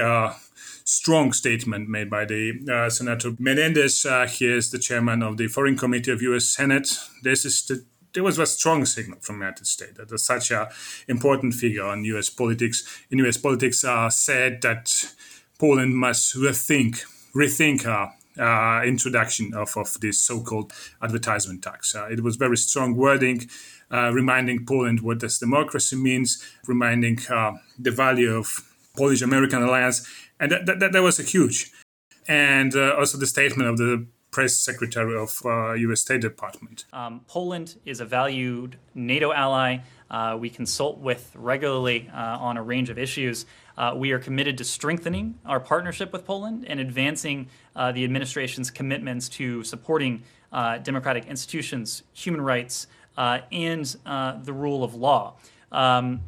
strong 0.90 1.32
statement 1.32 1.88
made 1.88 2.10
by 2.10 2.24
the 2.24 2.52
uh, 2.68 2.90
Senator 2.90 3.30
Menendez. 3.38 4.04
Uh, 4.04 4.26
he 4.26 4.46
is 4.46 4.70
the 4.70 4.78
chairman 4.78 5.22
of 5.22 5.36
the 5.36 5.46
Foreign 5.46 5.76
Committee 5.76 6.10
of 6.10 6.20
U.S. 6.22 6.46
Senate. 6.46 6.98
This 7.22 7.44
is 7.44 7.62
the 7.64 7.84
there 8.12 8.24
was 8.24 8.40
a 8.40 8.46
strong 8.46 8.84
signal 8.84 9.20
from 9.20 9.38
the 9.38 9.44
United 9.44 9.68
States 9.68 9.96
that 9.96 10.18
such 10.18 10.50
an 10.50 10.66
important 11.06 11.54
figure 11.54 11.92
in 11.92 12.04
U.S. 12.06 12.28
politics 12.28 12.82
in 13.08 13.18
U.S. 13.18 13.36
politics 13.36 13.84
uh, 13.84 14.10
said 14.10 14.62
that 14.62 14.90
Poland 15.60 15.94
must 15.94 16.34
rethink 16.34 17.04
rethink 17.36 17.84
her 17.84 18.10
uh, 18.36 18.84
introduction 18.84 19.54
of, 19.54 19.76
of 19.76 20.00
this 20.00 20.20
so-called 20.20 20.72
advertisement 21.00 21.62
tax. 21.62 21.94
Uh, 21.94 22.08
it 22.10 22.24
was 22.24 22.34
very 22.34 22.56
strong 22.56 22.96
wording, 22.96 23.48
uh, 23.92 24.10
reminding 24.12 24.66
Poland 24.66 25.02
what 25.02 25.20
this 25.20 25.38
democracy 25.38 25.94
means, 25.94 26.42
reminding 26.66 27.16
the 27.78 27.92
value 27.92 28.34
of 28.34 28.66
Polish-American 28.96 29.62
alliance, 29.62 30.06
and 30.40 30.50
that, 30.50 30.66
that, 30.66 30.92
that 30.92 31.02
was 31.02 31.20
a 31.20 31.22
huge. 31.22 31.70
And 32.26 32.74
uh, 32.74 32.96
also 32.98 33.18
the 33.18 33.26
statement 33.26 33.68
of 33.68 33.76
the 33.76 34.06
press 34.30 34.56
secretary 34.56 35.16
of 35.16 35.40
uh, 35.44 35.72
U.S. 35.72 36.00
State 36.00 36.20
Department. 36.20 36.84
Um, 36.92 37.22
Poland 37.26 37.76
is 37.84 38.00
a 38.00 38.04
valued 38.04 38.76
NATO 38.94 39.32
ally. 39.32 39.78
Uh, 40.10 40.36
we 40.38 40.50
consult 40.50 40.98
with 40.98 41.32
regularly 41.34 42.10
uh, 42.12 42.38
on 42.38 42.56
a 42.56 42.62
range 42.62 42.90
of 42.90 42.98
issues. 42.98 43.46
Uh, 43.76 43.94
we 43.96 44.12
are 44.12 44.18
committed 44.18 44.58
to 44.58 44.64
strengthening 44.64 45.38
our 45.46 45.60
partnership 45.60 46.12
with 46.12 46.24
Poland 46.24 46.64
and 46.68 46.80
advancing 46.80 47.48
uh, 47.76 47.92
the 47.92 48.04
administration's 48.04 48.70
commitments 48.70 49.28
to 49.28 49.62
supporting 49.64 50.22
uh, 50.52 50.78
democratic 50.78 51.26
institutions, 51.26 52.02
human 52.12 52.40
rights, 52.40 52.86
and 53.16 53.84
the 54.44 54.52
rule 54.52 54.82
of 54.82 54.94
law. 54.94 55.34
Um, 55.70 56.20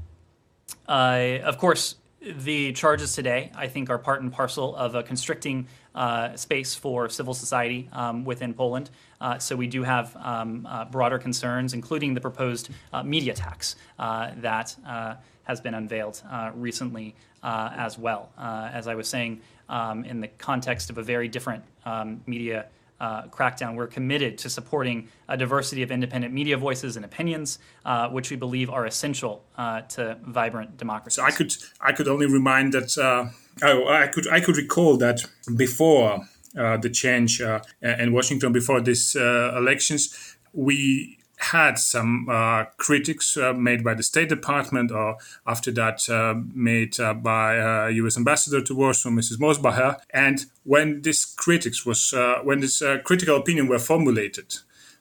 of 0.87 1.59
course, 1.59 1.97
the 2.23 2.73
charges 2.73 3.15
today, 3.15 3.51
I 3.55 3.67
think, 3.67 3.91
are 3.91 3.99
part 3.99 4.23
and 4.23 4.33
parcel 4.33 4.77
of 4.77 4.95
a 4.95 5.03
constricting 5.03 5.67
uh, 5.95 6.37
space 6.37 6.75
for 6.75 7.09
civil 7.09 7.35
society 7.35 7.89
um, 7.93 8.25
within 8.25 8.55
Poland. 8.55 8.91
Uh, 9.21 9.39
so 9.39 9.57
we 9.57 9.67
do 9.67 9.83
have 9.83 10.17
um, 10.17 10.67
uh, 10.69 10.85
broader 10.85 11.19
concerns, 11.19 11.75
including 11.75 12.15
the 12.15 12.21
proposed 12.21 12.71
uh, 12.93 13.03
media 13.03 13.35
tax 13.35 13.77
uh, 13.99 14.31
that 14.39 14.75
uh, 14.87 15.15
has 15.45 15.61
been 15.61 15.75
unveiled 15.75 16.23
recently 16.55 17.15
as 17.43 17.99
well. 17.99 18.31
as 18.39 18.87
I 18.87 18.95
was 18.95 19.09
saying, 19.09 19.41
um, 19.69 20.05
in 20.05 20.21
the 20.21 20.29
context 20.29 20.91
of 20.91 20.99
a 20.99 21.03
very 21.03 21.29
different 21.29 21.65
um, 21.85 22.21
media 22.27 22.67
uh, 23.03 23.25
crackdown, 23.25 23.75
we're 23.75 23.89
committed 23.89 24.39
to 24.39 24.49
supporting 24.49 25.09
a 25.29 25.37
diversity 25.37 25.83
of 25.83 25.91
independent 25.91 26.33
media 26.33 26.57
voices 26.57 26.97
and 26.97 27.05
opinions, 27.05 27.59
uh, 27.85 28.09
which 28.09 28.31
we 28.31 28.37
believe 28.37 28.71
are 28.71 28.87
essential 28.87 29.45
uh, 29.59 29.81
to 29.83 30.17
vibrant 30.23 30.77
democracy. 30.77 31.17
So 31.17 31.25
I 31.25 31.33
could 31.33 31.53
I 31.81 31.93
could 31.93 32.09
only 32.09 32.27
remind 32.27 32.73
that 32.73 32.97
uh, 32.97 33.27
oh, 33.63 33.89
I 33.89 34.07
could 34.07 34.29
I 34.29 34.41
could 34.41 34.57
recall 34.57 34.97
that 34.99 35.27
before 35.57 36.21
uh, 36.57 36.77
the 36.77 36.91
change 36.91 37.41
uh, 37.43 37.61
in 37.83 38.13
Washington, 38.13 38.53
before 38.53 38.81
these 38.81 39.17
elections, 39.17 40.37
we 40.53 41.19
had 41.43 41.79
some 41.79 42.29
uh, 42.29 42.65
critics 42.77 43.37
uh, 43.37 43.53
made 43.53 43.83
by 43.83 43.95
the 43.95 44.03
State 44.03 44.29
Department, 44.29 44.93
or 44.93 45.17
after 45.47 45.71
that 45.73 46.09
uh, 46.09 46.35
made 46.55 46.99
uh, 47.01 47.15
by 47.15 47.89
U.S. 47.91 48.17
Uh, 48.17 48.21
Ambassador 48.21 48.61
to 48.63 48.75
Warsaw, 48.75 49.11
Mrs. 49.11 49.39
Mosbacher. 49.39 49.99
And 50.15 50.47
when 50.65 51.03
this 51.03 51.25
critics 51.25 51.85
was 51.85 52.13
uh, 52.13 52.37
when 52.45 52.61
this 52.61 52.83
critical 53.05 53.37
opinion 53.37 53.67
were 53.69 53.79
formulated 53.79 54.55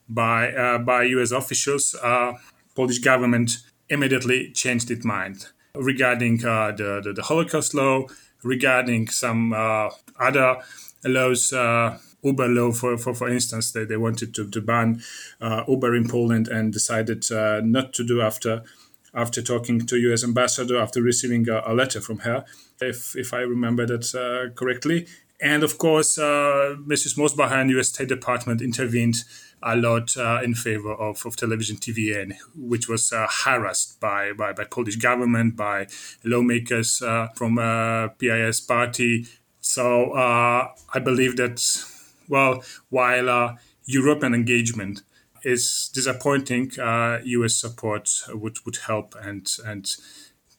by 0.09 0.77
by 0.79 1.03
U.S. 1.03 1.31
officials, 1.31 1.95
Polish 2.75 2.99
government 2.99 3.57
immediately 3.89 4.51
changed 4.51 4.89
its 4.89 5.05
mind 5.05 5.47
regarding 5.75 6.37
the, 6.37 7.01
the, 7.03 7.13
the 7.13 7.21
Holocaust 7.21 7.73
law, 7.73 8.05
regarding 8.43 9.07
some 9.07 9.53
other 10.19 10.57
laws 11.05 11.53
Uber 12.23 12.47
law, 12.47 12.71
for, 12.71 12.97
for, 12.97 13.13
for 13.13 13.29
instance, 13.29 13.71
they, 13.71 13.85
they 13.85 13.97
wanted 13.97 14.33
to, 14.35 14.49
to 14.49 14.61
ban 14.61 15.01
uh, 15.39 15.63
Uber 15.67 15.95
in 15.95 16.07
Poland 16.07 16.47
and 16.47 16.71
decided 16.71 17.31
uh, 17.31 17.61
not 17.63 17.93
to 17.93 18.03
do 18.05 18.21
after 18.21 18.63
after 19.13 19.41
talking 19.41 19.85
to 19.85 19.97
U.S. 19.97 20.23
ambassador 20.23 20.77
after 20.77 21.01
receiving 21.01 21.49
a, 21.49 21.61
a 21.65 21.73
letter 21.73 21.99
from 21.99 22.19
her, 22.19 22.45
if 22.79 23.15
if 23.15 23.33
I 23.33 23.39
remember 23.39 23.85
that 23.85 24.15
uh, 24.15 24.53
correctly. 24.55 25.07
And 25.41 25.63
of 25.63 25.79
course, 25.79 26.19
uh, 26.19 26.75
Mrs. 26.85 27.17
Mosbacher 27.17 27.59
and 27.59 27.71
U.S. 27.71 27.89
State 27.89 28.09
Department 28.09 28.61
intervened 28.61 29.23
a 29.63 29.75
lot 29.75 30.15
uh, 30.15 30.39
in 30.43 30.53
favor 30.53 30.93
of, 30.93 31.25
of 31.25 31.35
television 31.35 31.77
TVN, 31.77 32.35
which 32.55 32.87
was 32.87 33.11
uh, 33.11 33.27
harassed 33.43 33.99
by, 33.99 34.33
by, 34.33 34.53
by 34.53 34.63
Polish 34.65 34.97
government, 34.97 35.55
by 35.55 35.87
lawmakers 36.23 37.01
uh, 37.01 37.27
from 37.35 37.57
uh, 37.57 38.09
PIS 38.19 38.61
party. 38.61 39.25
So 39.61 40.13
I 40.13 40.99
believe 41.03 41.37
that 41.37 41.59
well, 42.31 42.63
while 42.89 43.29
uh, 43.29 43.55
European 43.85 44.33
engagement 44.33 45.03
is 45.43 45.91
disappointing, 45.93 46.71
uh, 46.79 47.19
US 47.23 47.55
support 47.55 48.09
would, 48.29 48.57
would 48.65 48.77
help, 48.87 49.15
and, 49.21 49.47
and 49.65 49.95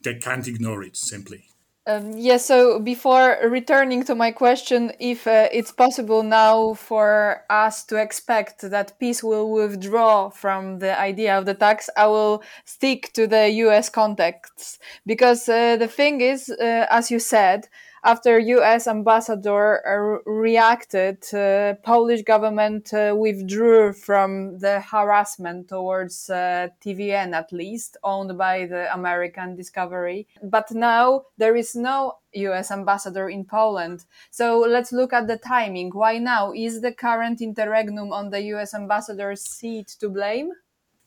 they 0.02 0.14
can't 0.14 0.46
ignore 0.46 0.82
it 0.82 0.96
simply. 0.96 1.46
Um, 1.84 2.12
yes, 2.12 2.22
yeah, 2.22 2.36
so 2.36 2.78
before 2.78 3.38
returning 3.42 4.04
to 4.04 4.14
my 4.14 4.30
question, 4.30 4.92
if 5.00 5.26
uh, 5.26 5.48
it's 5.50 5.72
possible 5.72 6.22
now 6.22 6.74
for 6.74 7.42
us 7.50 7.82
to 7.86 7.96
expect 7.96 8.60
that 8.60 8.96
PiS 9.00 9.24
will 9.24 9.50
withdraw 9.50 10.30
from 10.30 10.78
the 10.78 10.96
idea 10.96 11.36
of 11.36 11.44
the 11.44 11.54
tax, 11.54 11.90
I 11.96 12.06
will 12.06 12.44
stick 12.64 13.12
to 13.14 13.26
the 13.26 13.48
US 13.66 13.88
context. 13.88 14.78
Because 15.06 15.48
uh, 15.48 15.76
the 15.76 15.88
thing 15.88 16.20
is, 16.20 16.48
uh, 16.50 16.86
as 16.88 17.10
you 17.10 17.18
said, 17.18 17.66
after 18.04 18.38
U.S. 18.38 18.86
ambassador 18.86 19.80
uh, 19.86 20.30
reacted, 20.30 21.22
uh, 21.32 21.74
Polish 21.84 22.22
government 22.22 22.92
uh, 22.92 23.14
withdrew 23.16 23.92
from 23.92 24.58
the 24.58 24.80
harassment 24.80 25.68
towards 25.68 26.26
TVN, 26.28 27.32
at 27.32 27.52
least 27.52 27.96
owned 28.02 28.36
by 28.36 28.66
the 28.66 28.92
American 28.92 29.54
Discovery. 29.54 30.26
But 30.42 30.72
now 30.72 31.26
there 31.38 31.54
is 31.54 31.76
no 31.76 32.18
US 32.34 32.70
ambassador 32.70 33.28
in 33.28 33.44
Poland. 33.44 34.04
So 34.30 34.58
let's 34.60 34.92
look 34.92 35.12
at 35.12 35.26
the 35.26 35.36
timing. 35.36 35.90
Why 35.90 36.18
now? 36.18 36.52
Is 36.52 36.80
the 36.80 36.92
current 36.92 37.40
interregnum 37.40 38.12
on 38.12 38.30
the 38.30 38.40
US 38.54 38.74
ambassador's 38.74 39.42
seat 39.42 39.88
to 40.00 40.08
blame? 40.08 40.52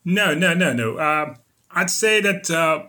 No, 0.06 0.34
no, 0.34 0.54
no, 0.54 0.72
no. 0.72 0.98
Uh, 0.98 1.36
I'd 1.72 1.90
say 1.90 2.22
that, 2.22 2.50
uh, 2.50 2.84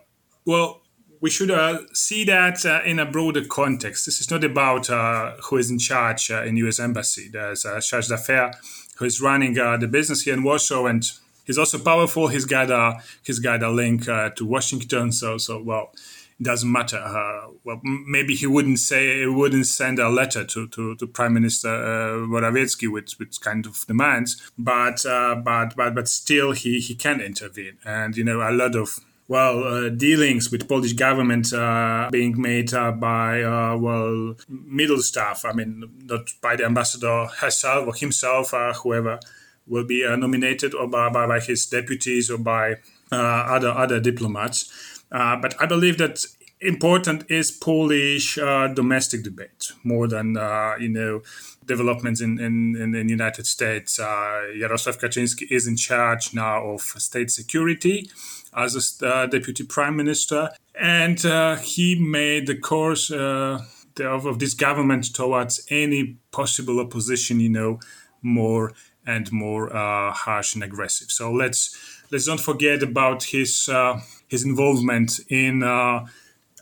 well, 0.45 0.83
we 1.21 1.31
should 1.31 1.51
uh, 1.51 1.81
see 1.93 2.25
that 2.25 2.65
uh, 2.65 2.81
in 2.85 2.99
a 2.99 3.07
broader 3.07 3.45
context. 3.45 4.07
This 4.07 4.21
is 4.21 4.31
not 4.31 4.45
about 4.45 4.91
uh, 4.91 5.33
who 5.45 5.57
is 5.57 5.71
in 5.71 5.79
charge 5.79 6.31
uh, 6.31 6.43
in 6.45 6.57
U.S. 6.59 6.79
embassy. 6.79 7.29
There's 7.33 7.65
uh, 7.65 7.81
Charge 7.81 8.09
d'Affaires 8.09 8.57
who 8.97 9.05
is 9.05 9.21
running 9.21 9.55
the 9.55 9.89
business 9.91 10.23
here 10.23 10.33
in 10.33 10.43
Warsaw, 10.43 10.87
and 10.87 11.05
he's 11.45 11.59
also 11.59 11.79
powerful. 11.79 12.29
He's 12.29 12.47
got 12.47 12.71
a 12.71 13.03
he's 13.23 13.39
got 13.39 13.63
a 13.63 13.71
link 13.71 14.05
to 14.05 14.45
Washington. 14.45 15.13
So 15.13 15.37
so 15.37 15.63
well, 15.63 15.93
it 16.39 16.45
doesn't 16.45 16.71
matter. 16.71 16.99
Uh, 16.99 17.49
well, 17.65 17.81
maybe 17.83 18.35
he 18.35 18.47
wouldn't 18.47 18.79
say, 18.79 19.21
he 19.21 19.27
wouldn't 19.27 19.67
send 19.67 19.99
a 19.99 20.09
letter 20.09 20.45
to, 20.45 20.69
to, 20.69 20.95
to 20.97 21.07
Prime 21.07 21.33
Minister 21.33 21.69
uh, 21.69 22.27
Morawiecki 22.27 22.93
with, 22.93 23.19
with 23.19 23.41
kind 23.41 23.65
of 23.65 23.87
demands, 23.87 24.51
but 24.59 25.05
uh, 25.07 25.35
but 25.37 25.75
but 25.77 25.95
but 25.95 26.09
still 26.09 26.53
he 26.53 26.81
he 26.81 26.95
can 26.95 27.21
intervene, 27.21 27.79
and 27.85 28.17
you 28.17 28.25
know 28.25 28.47
a 28.47 28.53
lot 28.53 28.77
of 28.77 29.01
well, 29.29 29.65
uh, 29.65 29.89
dealings 29.89 30.51
with 30.53 30.69
Polish 30.69 30.93
government 30.93 31.53
uh, 31.53 32.09
being 32.13 32.41
made 32.41 32.73
uh, 32.73 32.93
by 32.93 33.43
uh, 33.43 33.77
well 33.77 34.37
middle 34.49 35.03
staff. 35.03 35.45
I 35.45 35.53
mean, 35.53 35.85
not 36.05 36.31
by 36.41 36.57
the 36.57 36.65
ambassador 36.65 37.27
herself 37.41 37.89
or 37.89 37.95
himself, 37.95 38.55
uh, 38.55 38.73
whoever 38.73 39.19
will 39.67 39.85
be 39.85 40.05
uh, 40.05 40.15
nominated, 40.15 40.75
or 40.75 40.87
by, 40.87 41.09
by, 41.09 41.27
by, 41.27 41.41
his 41.41 41.67
deputies 41.67 42.31
or 42.31 42.39
by 42.39 42.77
other 43.11 43.71
other 43.71 43.99
diplomats. 43.99 45.03
But 45.11 45.61
I 45.61 45.67
believe 45.67 45.99
that 45.99 46.25
important 46.61 47.25
is 47.29 47.51
Polish 47.51 48.37
domestic 48.37 49.25
debate 49.25 49.73
more 49.83 50.07
than 50.07 50.37
you 50.79 50.89
know 50.89 51.23
developments 51.65 52.21
in 52.21 52.39
in, 52.39 52.77
in 52.77 52.93
the 52.93 53.05
United 53.09 53.47
States. 53.47 53.99
Jarosław 53.99 55.01
Kaczynski 55.01 55.51
is 55.51 55.67
in 55.67 55.77
charge 55.77 56.33
now 56.33 56.65
of 56.65 56.81
state 56.81 57.33
security 57.33 58.09
as 58.57 59.01
a 59.03 59.07
uh, 59.07 59.27
deputy 59.27 59.65
prime 59.65 59.97
minister, 59.97 60.51
and 60.81 61.25
uh, 61.25 61.57
he 61.57 61.99
made 61.99 62.47
the 62.47 62.57
course 62.57 63.11
of, 63.11 63.61
of 63.99 64.39
this 64.39 64.55
government 64.55 65.15
towards 65.15 65.67
any 65.71 66.17
possible 66.31 66.81
opposition, 66.81 67.41
you 67.41 67.49
know, 67.49 67.81
more 68.23 68.73
and 69.07 69.31
more 69.31 69.71
harsh 69.71 70.55
and 70.55 70.65
aggressive. 70.65 71.11
So 71.11 71.33
let's 71.33 71.97
let's 72.11 72.27
not 72.27 72.41
forget 72.41 72.83
about 72.83 73.25
his 73.25 73.69
uh, 73.69 74.01
his 74.29 74.45
involvement 74.45 75.21
in 75.29 75.63
uh, 75.63 76.07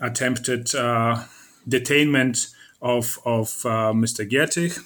attempted 0.01 0.75
uh, 0.75 1.25
detainment 1.69 2.53
of 2.83 3.19
of 3.25 3.49
uh, 3.65 3.93
Mr. 3.93 4.29
Giertych. 4.29 4.79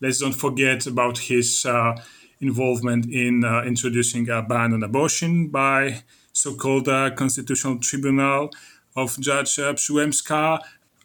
Let's 0.00 0.20
not 0.20 0.34
forget 0.34 0.86
about 0.86 1.18
his 1.18 1.64
uh, 1.64 1.96
involvement 2.40 3.06
in 3.06 3.44
uh, 3.44 3.62
introducing 3.62 4.28
a 4.28 4.42
ban 4.42 4.74
on 4.74 4.82
abortion 4.82 5.48
by 5.48 6.02
so-called 6.36 6.86
uh, 6.88 7.10
Constitutional 7.14 7.78
Tribunal 7.78 8.50
of 8.94 9.18
Judge 9.18 9.58
uh, 9.58 9.74
Przyłębska. 9.74 10.58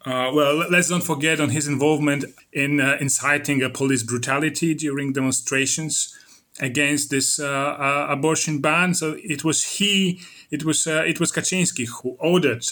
Uh, 0.05 0.31
well, 0.33 0.65
let's 0.69 0.89
not 0.89 1.03
forget 1.03 1.39
on 1.39 1.49
his 1.49 1.67
involvement 1.67 2.25
in 2.51 2.79
uh, 2.81 2.97
inciting 2.99 3.63
a 3.63 3.69
police 3.69 4.03
brutality 4.03 4.73
during 4.73 5.13
demonstrations 5.13 6.17
against 6.59 7.09
this 7.09 7.39
uh, 7.39 7.45
uh, 7.45 8.07
abortion 8.09 8.59
ban. 8.59 8.93
So 8.93 9.15
it 9.23 9.43
was 9.43 9.63
he, 9.63 10.19
it 10.49 10.65
was 10.65 10.87
uh, 10.87 11.03
it 11.07 11.19
was 11.19 11.31
Kaczynski 11.31 11.87
who 11.87 12.17
ordered 12.19 12.63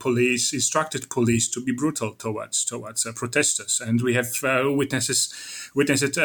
police, 0.00 0.52
instructed 0.52 1.08
police 1.08 1.48
to 1.50 1.64
be 1.64 1.72
brutal 1.72 2.14
towards 2.14 2.64
towards 2.64 3.06
protesters, 3.14 3.80
and 3.80 4.02
we 4.02 4.14
have 4.14 4.26
witnesses 4.42 5.32
witnessed 5.74 6.18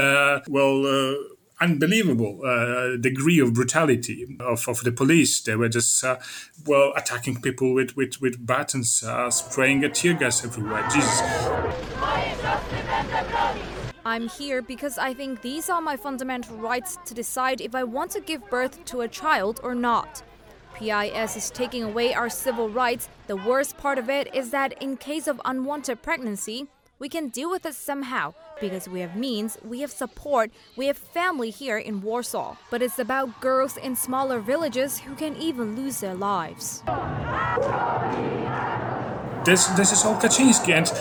well 0.50 1.16
unbelievable 1.60 2.42
uh, 2.46 2.98
degree 2.98 3.40
of 3.40 3.54
brutality 3.54 4.38
of, 4.40 4.68
of 4.68 4.82
the 4.82 4.92
police. 4.92 5.42
They 5.42 5.56
were 5.56 5.70
just, 5.70 6.04
uh, 6.04 6.18
well, 6.66 6.94
attacking 6.96 7.42
people 7.42 7.74
with, 7.74 7.96
with, 7.96 8.22
with 8.22 8.46
batons, 8.46 9.04
uh, 9.04 9.30
spraying 9.32 9.84
a 9.84 9.90
tear 9.90 10.14
gas 10.14 10.44
everywhere. 10.44 10.88
Jesus. 10.94 11.22
I'm 14.06 14.30
here 14.30 14.62
because 14.62 14.98
I 14.98 15.14
think 15.14 15.42
these 15.42 15.70
are 15.70 15.82
my 15.82 15.98
fundamental 15.98 16.56
rights 16.58 16.98
to 17.06 17.14
decide 17.14 17.60
if 17.60 17.76
I 17.76 17.84
want 17.84 18.12
to 18.12 18.22
give 18.22 18.50
birth 18.50 18.86
to 18.86 19.02
a 19.02 19.08
child 19.08 19.60
or 19.64 19.76
not. 19.76 20.24
PIS 20.76 21.36
is 21.36 21.50
taking 21.50 21.84
away 21.84 22.14
our 22.14 22.30
civil 22.30 22.70
rights. 22.70 23.10
The 23.26 23.36
worst 23.36 23.78
part 23.78 23.98
of 23.98 24.10
it 24.10 24.34
is 24.34 24.52
that 24.52 24.82
in 24.82 24.96
case 24.96 25.28
of 25.28 25.42
unwanted 25.44 26.04
pregnancy, 26.04 26.68
we 27.00 27.10
can 27.10 27.30
deal 27.30 27.50
with 27.50 27.66
it 27.66 27.76
somehow 27.76 28.34
because 28.60 28.88
we 28.88 29.00
have 29.02 29.16
means, 29.16 29.58
we 29.64 29.82
have 29.82 29.92
support, 29.92 30.52
we 30.76 30.88
have 30.88 30.98
family 30.98 31.50
here 31.50 31.78
in 31.78 32.02
Warsaw. 32.02 32.56
But 32.70 32.82
it's 32.82 33.00
about 33.00 33.42
girls 33.42 33.78
in 33.78 33.96
smaller 33.96 34.40
villages 34.40 35.00
who 35.00 35.16
can 35.16 35.36
even 35.38 35.76
lose 35.76 36.00
their 36.00 36.16
lives. 36.16 36.84
This, 39.46 39.68
this 39.78 39.92
is 39.92 40.04
all 40.04 40.20
Kaczynski, 40.20 40.74
and 40.74 40.92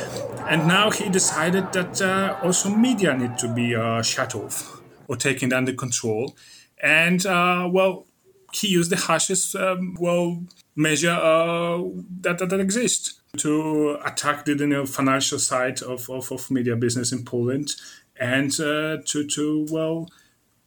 and 0.49 0.69
now 0.69 0.91
he 0.91 1.09
decided 1.09 1.73
that 1.73 2.01
uh, 2.01 2.39
also 2.43 2.69
media 2.71 3.17
need 3.17 3.37
to 3.39 3.49
be 3.53 3.75
uh, 3.75 4.01
shut 4.03 4.35
off 4.37 4.81
or 5.09 5.17
taken 5.17 5.53
under 5.53 5.73
control. 5.73 6.37
And 6.81 7.27
uh, 7.27 7.69
well, 7.73 8.07
he 8.53 8.69
used 8.69 8.91
the 8.91 8.97
harshest 8.97 9.57
um, 9.57 9.97
well 9.99 10.45
measure 10.77 11.11
uh, 11.11 11.79
that, 12.21 12.39
that, 12.39 12.49
that 12.51 12.61
exists 12.61 13.21
to 13.37 13.99
attack 14.05 14.45
the 14.45 14.55
you 14.55 14.67
know, 14.67 14.87
financial 14.87 15.39
side 15.39 15.83
of, 15.83 16.09
of, 16.11 16.31
of 16.33 16.51
media 16.51 16.77
business 16.77 17.13
in 17.13 17.25
Poland 17.25 17.75
and 18.19 18.53
uh, 18.61 18.99
to 19.05 19.27
to 19.27 19.67
well 19.71 20.09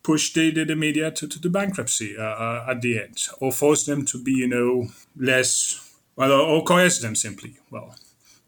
push 0.03 0.33
the, 0.33 0.51
the, 0.51 0.75
media 0.75 1.11
to, 1.11 1.27
to 1.27 1.39
the 1.39 1.49
bankruptcy 1.49 2.15
uh, 2.17 2.69
at 2.69 2.81
the 2.81 2.99
end 2.99 3.27
or 3.41 3.51
force 3.51 3.85
them 3.85 4.05
to 4.05 4.21
be 4.23 4.31
you 4.31 4.47
know 4.47 4.87
less 5.17 5.97
well 6.15 6.31
or, 6.31 6.41
or 6.41 6.63
coerce 6.63 6.99
them 6.99 7.15
simply 7.15 7.57
well 7.69 7.95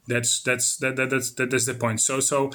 that's 0.08 0.42
that's 0.42 0.78
that, 0.78 0.96
that 0.96 1.10
that's 1.10 1.32
that, 1.32 1.50
that's 1.52 1.66
the 1.66 1.74
point. 1.74 2.02
So 2.02 2.20
so 2.20 2.52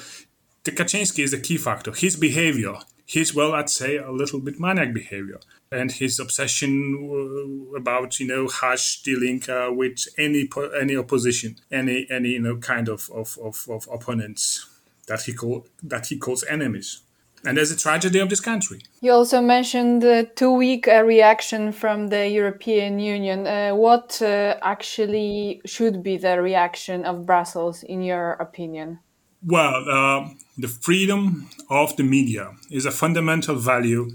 the 0.65 0.73
Kaczynski 0.73 1.25
is 1.25 1.31
the 1.31 1.41
key 1.41 1.57
factor. 1.57 1.93
His 1.93 2.17
behavior, 2.17 2.75
his 3.07 3.35
well, 3.35 3.55
I'd 3.55 3.71
say 3.71 3.97
a 3.97 4.11
little 4.11 4.41
bit 4.41 4.61
maniac 4.61 4.93
behavior, 4.93 5.41
and 5.73 5.93
his 5.93 6.21
obsession 6.21 6.73
uh, 7.11 7.77
about 7.77 8.21
you 8.21 8.27
know 8.27 8.49
harsh 8.49 9.03
dealing 9.03 9.43
uh, 9.49 9.71
with 9.73 10.07
any 10.19 10.49
any 10.81 10.97
opposition, 10.97 11.57
any 11.71 12.07
any 12.11 12.31
you 12.31 12.41
know 12.41 12.57
kind 12.57 12.89
of 12.89 13.11
of, 13.11 13.39
of, 13.43 13.67
of 13.69 13.89
opponents 13.93 14.69
that 15.09 15.23
he 15.23 15.33
call 15.33 15.67
that 15.83 16.07
he 16.07 16.19
calls 16.19 16.45
enemies 16.45 17.03
and 17.47 17.57
there's 17.57 17.71
a 17.71 17.77
tragedy 17.77 18.19
of 18.19 18.29
this 18.29 18.41
country. 18.41 18.81
You 19.01 19.13
also 19.13 19.41
mentioned 19.41 20.03
the 20.03 20.29
two 20.35 20.53
week 20.53 20.89
uh, 20.89 21.03
reaction 21.05 21.73
from 21.73 22.09
the 22.09 22.29
European 22.29 22.99
Union. 22.99 23.47
Uh, 23.47 23.71
what 23.75 24.21
uh, 24.21 24.57
actually 24.63 25.61
should 25.65 26.03
be 26.03 26.17
the 26.17 26.41
reaction 26.41 27.05
of 27.05 27.25
Brussels, 27.25 27.83
in 27.85 28.03
your 28.03 28.33
opinion? 28.33 28.99
Well, 29.43 29.89
uh, 29.89 30.29
the 30.59 30.69
freedom 30.69 31.49
of 31.71 31.97
the 31.97 32.03
media 32.03 32.53
is 32.71 32.85
a 32.85 32.91
fundamental 32.91 33.55
value 33.55 34.11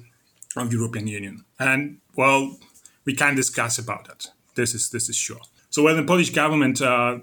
of 0.57 0.73
European 0.73 1.07
Union. 1.07 1.45
And, 1.59 1.99
well, 2.15 2.57
we 3.05 3.13
can 3.15 3.35
discuss 3.35 3.79
about 3.79 4.07
that. 4.07 4.27
This 4.55 4.73
is, 4.73 4.89
this 4.89 5.09
is 5.09 5.15
sure. 5.15 5.41
So 5.69 5.83
when 5.83 5.95
the 5.95 6.03
Polish 6.03 6.31
government 6.31 6.81
uh, 6.81 7.19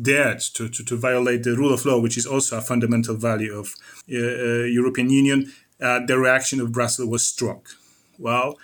dared 0.00 0.40
to, 0.54 0.68
to, 0.68 0.84
to, 0.84 0.96
violate 0.96 1.44
the 1.44 1.56
rule 1.56 1.72
of 1.72 1.84
law, 1.84 2.00
which 2.00 2.16
is 2.16 2.26
also 2.26 2.58
a 2.58 2.60
fundamental 2.60 3.16
value 3.16 3.54
of 3.54 3.74
uh, 4.12 4.16
uh, 4.16 4.64
European 4.64 5.10
Union, 5.10 5.52
uh, 5.80 6.00
the 6.06 6.18
reaction 6.18 6.60
of 6.60 6.72
Brussels 6.72 7.08
was 7.08 7.24
strong. 7.24 7.62
Well, 8.18 8.58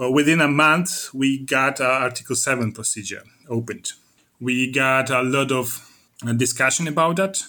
uh, 0.00 0.10
within 0.10 0.40
a 0.40 0.48
month, 0.48 1.12
we 1.12 1.38
got 1.38 1.80
Article 1.80 2.36
7 2.36 2.72
procedure 2.72 3.22
opened. 3.48 3.92
We 4.40 4.70
got 4.70 5.10
a 5.10 5.22
lot 5.22 5.50
of 5.50 5.84
uh, 6.26 6.32
discussion 6.32 6.86
about 6.88 7.16
that, 7.16 7.42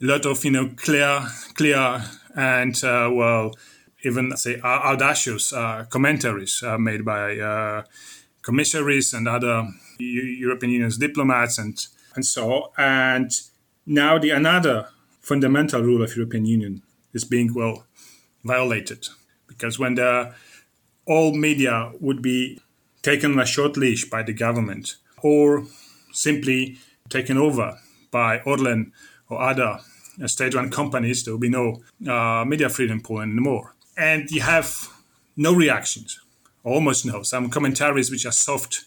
a 0.00 0.06
lot 0.06 0.26
of, 0.26 0.44
you 0.44 0.50
know, 0.50 0.70
clear, 0.76 1.26
clear 1.54 2.04
and, 2.34 2.82
uh, 2.82 3.10
well, 3.12 3.54
even, 4.04 4.36
say, 4.36 4.60
audacious 4.62 5.52
uh, 5.52 5.84
commentaries 5.90 6.62
uh, 6.62 6.78
made 6.78 7.04
by 7.04 7.38
uh, 7.38 7.82
commissaries 8.42 9.14
and 9.14 9.28
other 9.28 9.68
European 9.98 10.72
Union's 10.72 10.98
diplomats 10.98 11.58
and 11.58 11.86
and 12.14 12.26
so 12.26 12.72
and 12.76 13.30
now 13.86 14.18
the 14.18 14.30
another 14.30 14.88
fundamental 15.20 15.82
rule 15.82 16.02
of 16.02 16.16
European 16.16 16.44
Union 16.44 16.82
is 17.14 17.24
being 17.24 17.54
well 17.54 17.86
violated 18.44 19.08
because 19.46 19.78
when 19.78 19.94
the 19.94 20.34
all 21.06 21.34
media 21.34 21.92
would 22.00 22.20
be 22.22 22.60
taken 23.02 23.32
on 23.32 23.40
a 23.40 23.46
short 23.46 23.76
leash 23.76 24.08
by 24.08 24.22
the 24.22 24.32
government 24.32 24.96
or 25.22 25.64
simply 26.12 26.78
taken 27.08 27.36
over 27.36 27.78
by 28.10 28.38
Orlen 28.40 28.92
or 29.28 29.40
other 29.42 29.78
state-run 30.26 30.70
companies, 30.70 31.24
there 31.24 31.34
will 31.34 31.40
be 31.40 31.48
no 31.48 31.82
uh, 32.08 32.44
media 32.44 32.68
freedom 32.68 32.98
in 32.98 33.02
Poland 33.02 33.32
anymore. 33.32 33.74
And 33.96 34.30
you 34.30 34.40
have 34.40 34.88
no 35.36 35.52
reactions, 35.54 36.20
almost 36.64 37.04
no. 37.06 37.22
Some 37.22 37.50
commentaries 37.50 38.10
which 38.10 38.26
are 38.26 38.32
soft. 38.32 38.84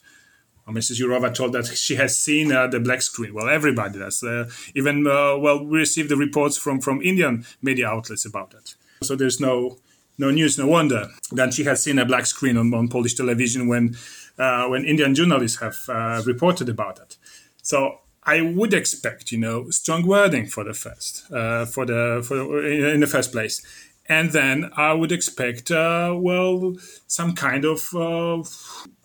Mrs. 0.68 1.00
Jourova 1.00 1.32
told 1.32 1.54
that 1.54 1.68
she 1.68 1.96
has 1.96 2.18
seen 2.18 2.52
uh, 2.52 2.66
the 2.66 2.80
black 2.80 3.04
screen. 3.04 3.36
Well, 3.36 3.48
everybody 3.48 4.00
does. 4.00 4.24
Uh, 4.24 4.50
even 4.74 5.06
uh, 5.06 5.38
well, 5.38 5.64
we 5.64 5.78
received 5.78 6.10
the 6.10 6.18
reports 6.18 6.58
from 6.58 6.82
from 6.82 7.04
Indian 7.04 7.46
media 7.62 7.88
outlets 7.88 8.26
about 8.26 8.50
that. 8.50 8.74
So 9.04 9.16
there's 9.16 9.40
no 9.40 9.78
no 10.18 10.32
news, 10.32 10.58
no 10.58 10.68
wonder 10.68 11.10
that 11.34 11.54
she 11.54 11.64
has 11.66 11.84
seen 11.84 12.00
a 12.00 12.06
black 12.06 12.26
screen 12.26 12.58
on, 12.58 12.74
on 12.74 12.88
Polish 12.88 13.14
television 13.14 13.68
when 13.68 13.96
uh, 14.38 14.68
when 14.68 14.86
Indian 14.86 15.14
journalists 15.14 15.60
have 15.60 15.78
uh, 15.88 16.22
reported 16.26 16.70
about 16.70 17.00
it. 17.00 17.18
So 17.62 18.00
I 18.24 18.42
would 18.42 18.74
expect, 18.74 19.32
you 19.32 19.38
know, 19.38 19.70
strong 19.70 20.06
wording 20.08 20.48
for 20.48 20.64
the 20.64 20.74
first, 20.74 21.32
uh, 21.32 21.66
for 21.66 21.86
the 21.86 22.24
for 22.28 22.66
in 22.66 23.00
the 23.02 23.08
first 23.08 23.32
place, 23.32 23.62
and 24.08 24.32
then 24.32 24.72
I 24.78 24.94
would 24.94 25.12
expect, 25.12 25.72
uh, 25.72 26.14
well, 26.16 26.76
some 27.08 27.34
kind 27.34 27.66
of 27.66 27.94
uh, 27.96 28.44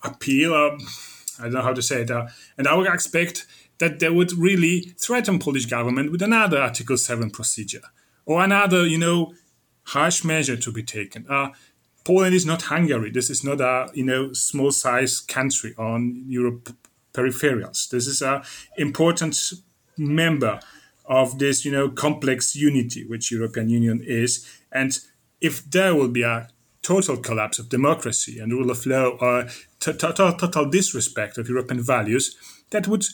appeal. 0.02 0.54
Uh, 0.54 0.78
I 1.38 1.44
don't 1.44 1.54
know 1.54 1.62
how 1.62 1.72
to 1.72 1.82
say 1.82 2.02
it, 2.02 2.10
uh, 2.10 2.26
and 2.58 2.68
I 2.68 2.74
would 2.74 2.86
expect 2.86 3.46
that 3.78 3.98
they 3.98 4.10
would 4.10 4.32
really 4.32 4.94
threaten 4.98 5.38
Polish 5.38 5.66
government 5.66 6.12
with 6.12 6.22
another 6.22 6.58
Article 6.58 6.98
Seven 6.98 7.30
procedure 7.30 7.82
or 8.26 8.44
another, 8.44 8.86
you 8.86 8.98
know, 8.98 9.32
harsh 9.84 10.22
measure 10.22 10.56
to 10.56 10.70
be 10.70 10.82
taken. 10.82 11.26
Uh, 11.28 11.50
Poland 12.04 12.34
is 12.34 12.46
not 12.46 12.62
Hungary. 12.62 13.10
This 13.10 13.30
is 13.30 13.44
not 13.44 13.60
a 13.60 13.90
you 13.94 14.04
know 14.04 14.32
small 14.32 14.70
size 14.70 15.20
country 15.20 15.74
on 15.78 16.24
Europe 16.26 16.74
peripherals. 17.12 17.88
This 17.88 18.06
is 18.06 18.22
an 18.22 18.42
important 18.76 19.52
member 19.96 20.60
of 21.10 21.40
this, 21.40 21.64
you 21.64 21.72
know, 21.72 21.90
complex 21.90 22.54
unity 22.54 23.04
which 23.04 23.32
European 23.32 23.68
Union 23.68 24.00
is. 24.06 24.48
And 24.70 24.96
if 25.40 25.68
there 25.68 25.94
will 25.94 26.08
be 26.08 26.22
a 26.22 26.48
total 26.82 27.16
collapse 27.16 27.58
of 27.58 27.68
democracy 27.68 28.38
and 28.38 28.52
rule 28.52 28.70
of 28.70 28.86
law 28.86 29.16
or 29.20 29.48
total, 29.80 30.32
total 30.32 30.70
disrespect 30.70 31.36
of 31.36 31.48
European 31.48 31.82
values, 31.82 32.36
that 32.70 32.86
would 32.86 33.04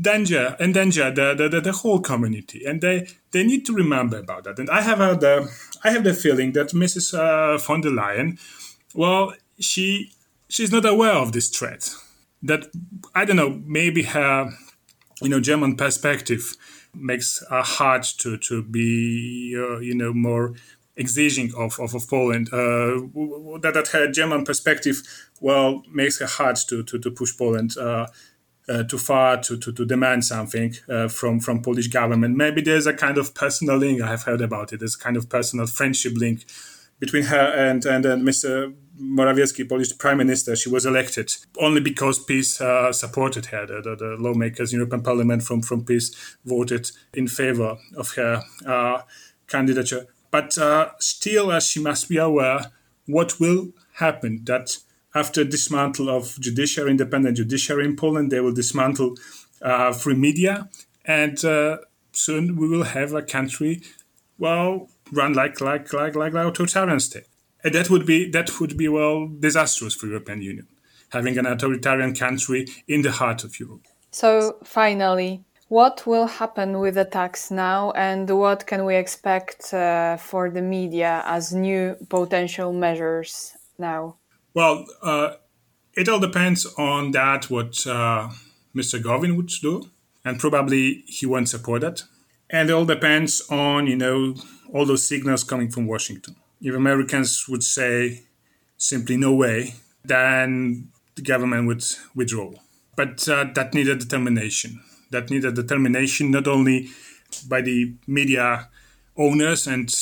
danger 0.00 0.56
endanger 0.60 1.10
the, 1.10 1.34
the, 1.34 1.48
the, 1.48 1.60
the, 1.60 1.72
whole 1.72 1.98
community. 1.98 2.64
And 2.64 2.80
they, 2.80 3.08
they 3.32 3.42
need 3.42 3.66
to 3.66 3.72
remember 3.72 4.18
about 4.18 4.44
that. 4.44 4.60
And 4.60 4.70
I 4.70 4.82
have 4.82 4.98
the 5.18 5.50
I 5.82 5.90
have 5.90 6.04
the 6.04 6.14
feeling 6.14 6.52
that 6.52 6.68
Mrs. 6.68 7.12
Uh, 7.12 7.58
von 7.58 7.80
der 7.80 7.90
Leyen, 7.90 8.38
well, 8.94 9.32
she 9.58 10.12
she's 10.48 10.70
not 10.70 10.84
aware 10.84 11.14
of 11.14 11.32
this 11.32 11.48
threat 11.48 11.92
that 12.42 12.66
I 13.14 13.24
don't 13.24 13.36
know, 13.36 13.60
maybe 13.66 14.04
her, 14.04 14.50
you 15.20 15.28
know, 15.28 15.40
German 15.40 15.76
perspective 15.76 16.56
makes 16.94 17.42
her 17.48 17.62
hard 17.62 18.04
to 18.18 18.36
to 18.38 18.62
be, 18.62 19.54
uh, 19.56 19.78
you 19.78 19.94
know, 19.94 20.12
more 20.12 20.54
exiging 20.96 21.52
of, 21.56 21.78
of, 21.80 21.94
of 21.94 22.08
Poland. 22.08 22.48
Uh, 22.52 23.00
that, 23.60 23.72
that 23.74 23.88
her 23.92 24.10
German 24.10 24.44
perspective, 24.44 25.02
well, 25.40 25.82
makes 25.90 26.18
her 26.20 26.26
hard 26.26 26.56
to, 26.68 26.82
to, 26.82 26.98
to 26.98 27.10
push 27.10 27.36
Poland 27.36 27.76
uh, 27.78 28.06
uh, 28.68 28.82
too 28.84 28.98
far 28.98 29.38
to, 29.38 29.56
to, 29.56 29.72
to 29.72 29.84
demand 29.84 30.24
something 30.24 30.74
uh, 30.88 31.08
from 31.08 31.40
from 31.40 31.62
Polish 31.62 31.88
government. 31.88 32.36
Maybe 32.36 32.60
there's 32.60 32.86
a 32.86 32.92
kind 32.92 33.18
of 33.18 33.34
personal 33.34 33.76
link. 33.78 34.00
I 34.00 34.08
have 34.08 34.24
heard 34.24 34.40
about 34.40 34.72
it. 34.72 34.80
There's 34.80 34.94
a 34.94 34.98
kind 34.98 35.16
of 35.16 35.28
personal 35.28 35.66
friendship 35.66 36.12
link 36.16 36.44
between 37.00 37.24
her 37.24 37.52
and 37.68 37.84
and, 37.84 38.06
and 38.06 38.22
Mr. 38.22 38.72
Morawiecki, 39.00 39.66
Polish 39.68 39.96
prime 39.96 40.18
minister, 40.18 40.54
she 40.54 40.68
was 40.68 40.84
elected 40.84 41.32
only 41.58 41.80
because 41.80 42.22
PiS 42.22 42.60
uh, 42.60 42.92
supported 42.92 43.46
her. 43.46 43.66
The, 43.66 43.80
the, 43.80 43.96
the, 43.96 44.16
lawmakers 44.18 44.72
in 44.72 44.78
European 44.78 45.02
Parliament 45.02 45.42
from, 45.42 45.62
from 45.62 45.84
PiS 45.84 46.14
voted 46.44 46.90
in 47.14 47.26
favor 47.26 47.78
of 47.96 48.12
her 48.16 48.42
uh, 48.66 49.02
candidature. 49.48 50.06
But 50.30 50.58
uh, 50.58 50.90
still, 50.98 51.50
uh, 51.50 51.60
she 51.60 51.80
must 51.80 52.08
be 52.08 52.18
aware 52.18 52.70
what 53.06 53.40
will 53.40 53.70
happen. 53.94 54.44
That 54.44 54.78
after 55.14 55.44
dismantle 55.44 56.08
of 56.08 56.38
judiciary, 56.38 56.90
independent 56.90 57.36
judiciary 57.38 57.86
in 57.86 57.96
Poland, 57.96 58.30
they 58.30 58.40
will 58.40 58.52
dismantle 58.52 59.16
uh, 59.62 59.92
free 59.92 60.14
media, 60.14 60.68
and 61.04 61.42
uh, 61.44 61.78
soon 62.12 62.56
we 62.56 62.68
will 62.68 62.84
have 62.84 63.12
a 63.14 63.22
country, 63.22 63.82
well, 64.38 64.88
run 65.12 65.34
like 65.34 65.60
like 65.60 65.92
like 65.92 66.14
like, 66.14 66.32
like 66.32 66.46
authoritarian 66.46 67.00
state. 67.00 67.26
And 67.62 67.74
that 67.74 67.90
would 67.90 68.06
be 68.06 68.30
that 68.30 68.60
would 68.60 68.76
be 68.76 68.88
well 68.88 69.28
disastrous 69.28 69.94
for 69.94 70.06
European 70.06 70.42
Union, 70.42 70.66
having 71.10 71.38
an 71.38 71.46
authoritarian 71.46 72.14
country 72.14 72.66
in 72.88 73.02
the 73.02 73.12
heart 73.12 73.44
of 73.44 73.58
Europe. 73.60 73.86
So 74.10 74.56
finally, 74.64 75.44
what 75.68 76.04
will 76.04 76.26
happen 76.26 76.80
with 76.80 76.94
the 76.94 77.04
tax 77.04 77.50
now, 77.50 77.92
and 77.92 78.28
what 78.28 78.66
can 78.66 78.84
we 78.84 78.96
expect 78.96 79.72
uh, 79.72 80.16
for 80.16 80.50
the 80.50 80.62
media 80.62 81.22
as 81.26 81.52
new 81.52 81.96
potential 82.08 82.72
measures 82.72 83.52
now? 83.78 84.16
Well, 84.52 84.84
uh, 85.00 85.34
it 85.94 86.08
all 86.08 86.18
depends 86.18 86.66
on 86.76 87.12
that 87.12 87.50
what 87.50 87.86
uh, 87.86 88.30
Mr. 88.74 89.00
Gowin 89.00 89.36
would 89.36 89.52
do, 89.62 89.88
and 90.24 90.40
probably 90.40 91.04
he 91.06 91.24
won't 91.26 91.48
support 91.48 91.82
that. 91.82 92.02
And 92.52 92.68
it 92.68 92.72
all 92.72 92.84
depends 92.84 93.42
on 93.50 93.86
you 93.86 93.96
know 93.96 94.34
all 94.72 94.86
those 94.86 95.06
signals 95.06 95.44
coming 95.44 95.70
from 95.70 95.86
Washington 95.86 96.36
if 96.60 96.74
Americans 96.74 97.48
would 97.48 97.62
say 97.62 98.22
simply 98.76 99.16
no 99.16 99.34
way, 99.34 99.74
then 100.04 100.88
the 101.14 101.22
government 101.22 101.66
would 101.66 101.84
withdraw. 102.14 102.52
But 102.96 103.26
uh, 103.28 103.46
that 103.54 103.74
needed 103.74 103.98
determination. 103.98 104.82
That 105.10 105.30
needed 105.30 105.54
determination 105.54 106.30
not 106.30 106.46
only 106.46 106.88
by 107.48 107.62
the 107.62 107.94
media 108.06 108.68
owners 109.16 109.66
and 109.66 109.92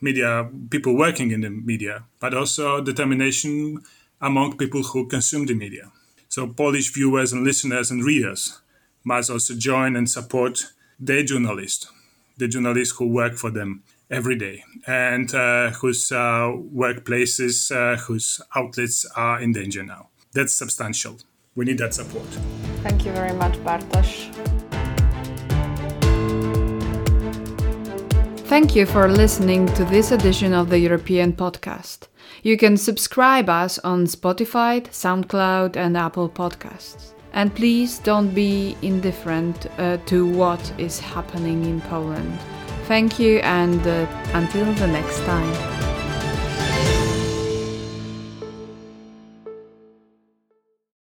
media 0.00 0.48
people 0.70 0.96
working 0.96 1.30
in 1.30 1.40
the 1.40 1.50
media, 1.50 2.04
but 2.20 2.34
also 2.34 2.80
determination 2.80 3.80
among 4.20 4.56
people 4.56 4.82
who 4.82 5.06
consume 5.06 5.46
the 5.46 5.54
media. 5.54 5.90
So 6.28 6.46
Polish 6.46 6.92
viewers 6.92 7.32
and 7.32 7.44
listeners 7.44 7.90
and 7.90 8.04
readers 8.04 8.60
must 9.04 9.30
also 9.30 9.54
join 9.54 9.96
and 9.96 10.08
support 10.08 10.64
their 10.98 11.22
journalists, 11.22 11.86
the 12.36 12.48
journalists 12.48 12.96
who 12.96 13.08
work 13.08 13.34
for 13.34 13.50
them 13.50 13.82
every 14.10 14.36
day 14.36 14.62
and 14.86 15.34
uh, 15.34 15.70
whose 15.70 16.12
uh, 16.12 16.52
workplaces, 16.74 17.74
uh, 17.74 17.96
whose 17.96 18.40
outlets 18.54 19.06
are 19.16 19.40
in 19.40 19.52
danger 19.52 19.82
now. 19.82 20.08
That's 20.32 20.52
substantial. 20.52 21.18
We 21.54 21.64
need 21.64 21.78
that 21.78 21.94
support. 21.94 22.26
Thank 22.82 23.04
you 23.04 23.12
very 23.12 23.32
much, 23.32 23.54
Bartosz. 23.64 24.30
Thank 28.46 28.76
you 28.76 28.86
for 28.86 29.08
listening 29.08 29.66
to 29.74 29.84
this 29.84 30.12
edition 30.12 30.52
of 30.52 30.70
the 30.70 30.78
European 30.78 31.32
Podcast. 31.32 32.06
You 32.42 32.56
can 32.56 32.76
subscribe 32.76 33.48
us 33.48 33.78
on 33.80 34.06
Spotify, 34.06 34.86
SoundCloud, 34.86 35.76
and 35.76 35.96
Apple 35.96 36.28
Podcasts. 36.28 37.15
And 37.36 37.54
please 37.54 37.98
don't 37.98 38.34
be 38.34 38.76
indifferent 38.80 39.66
uh, 39.78 39.98
to 40.06 40.26
what 40.26 40.72
is 40.78 40.98
happening 40.98 41.66
in 41.66 41.82
Poland. 41.82 42.38
Thank 42.88 43.18
you, 43.18 43.40
and 43.40 43.86
uh, 43.86 44.06
until 44.32 44.72
the 44.72 44.86
next 44.86 45.20
time. 45.24 45.75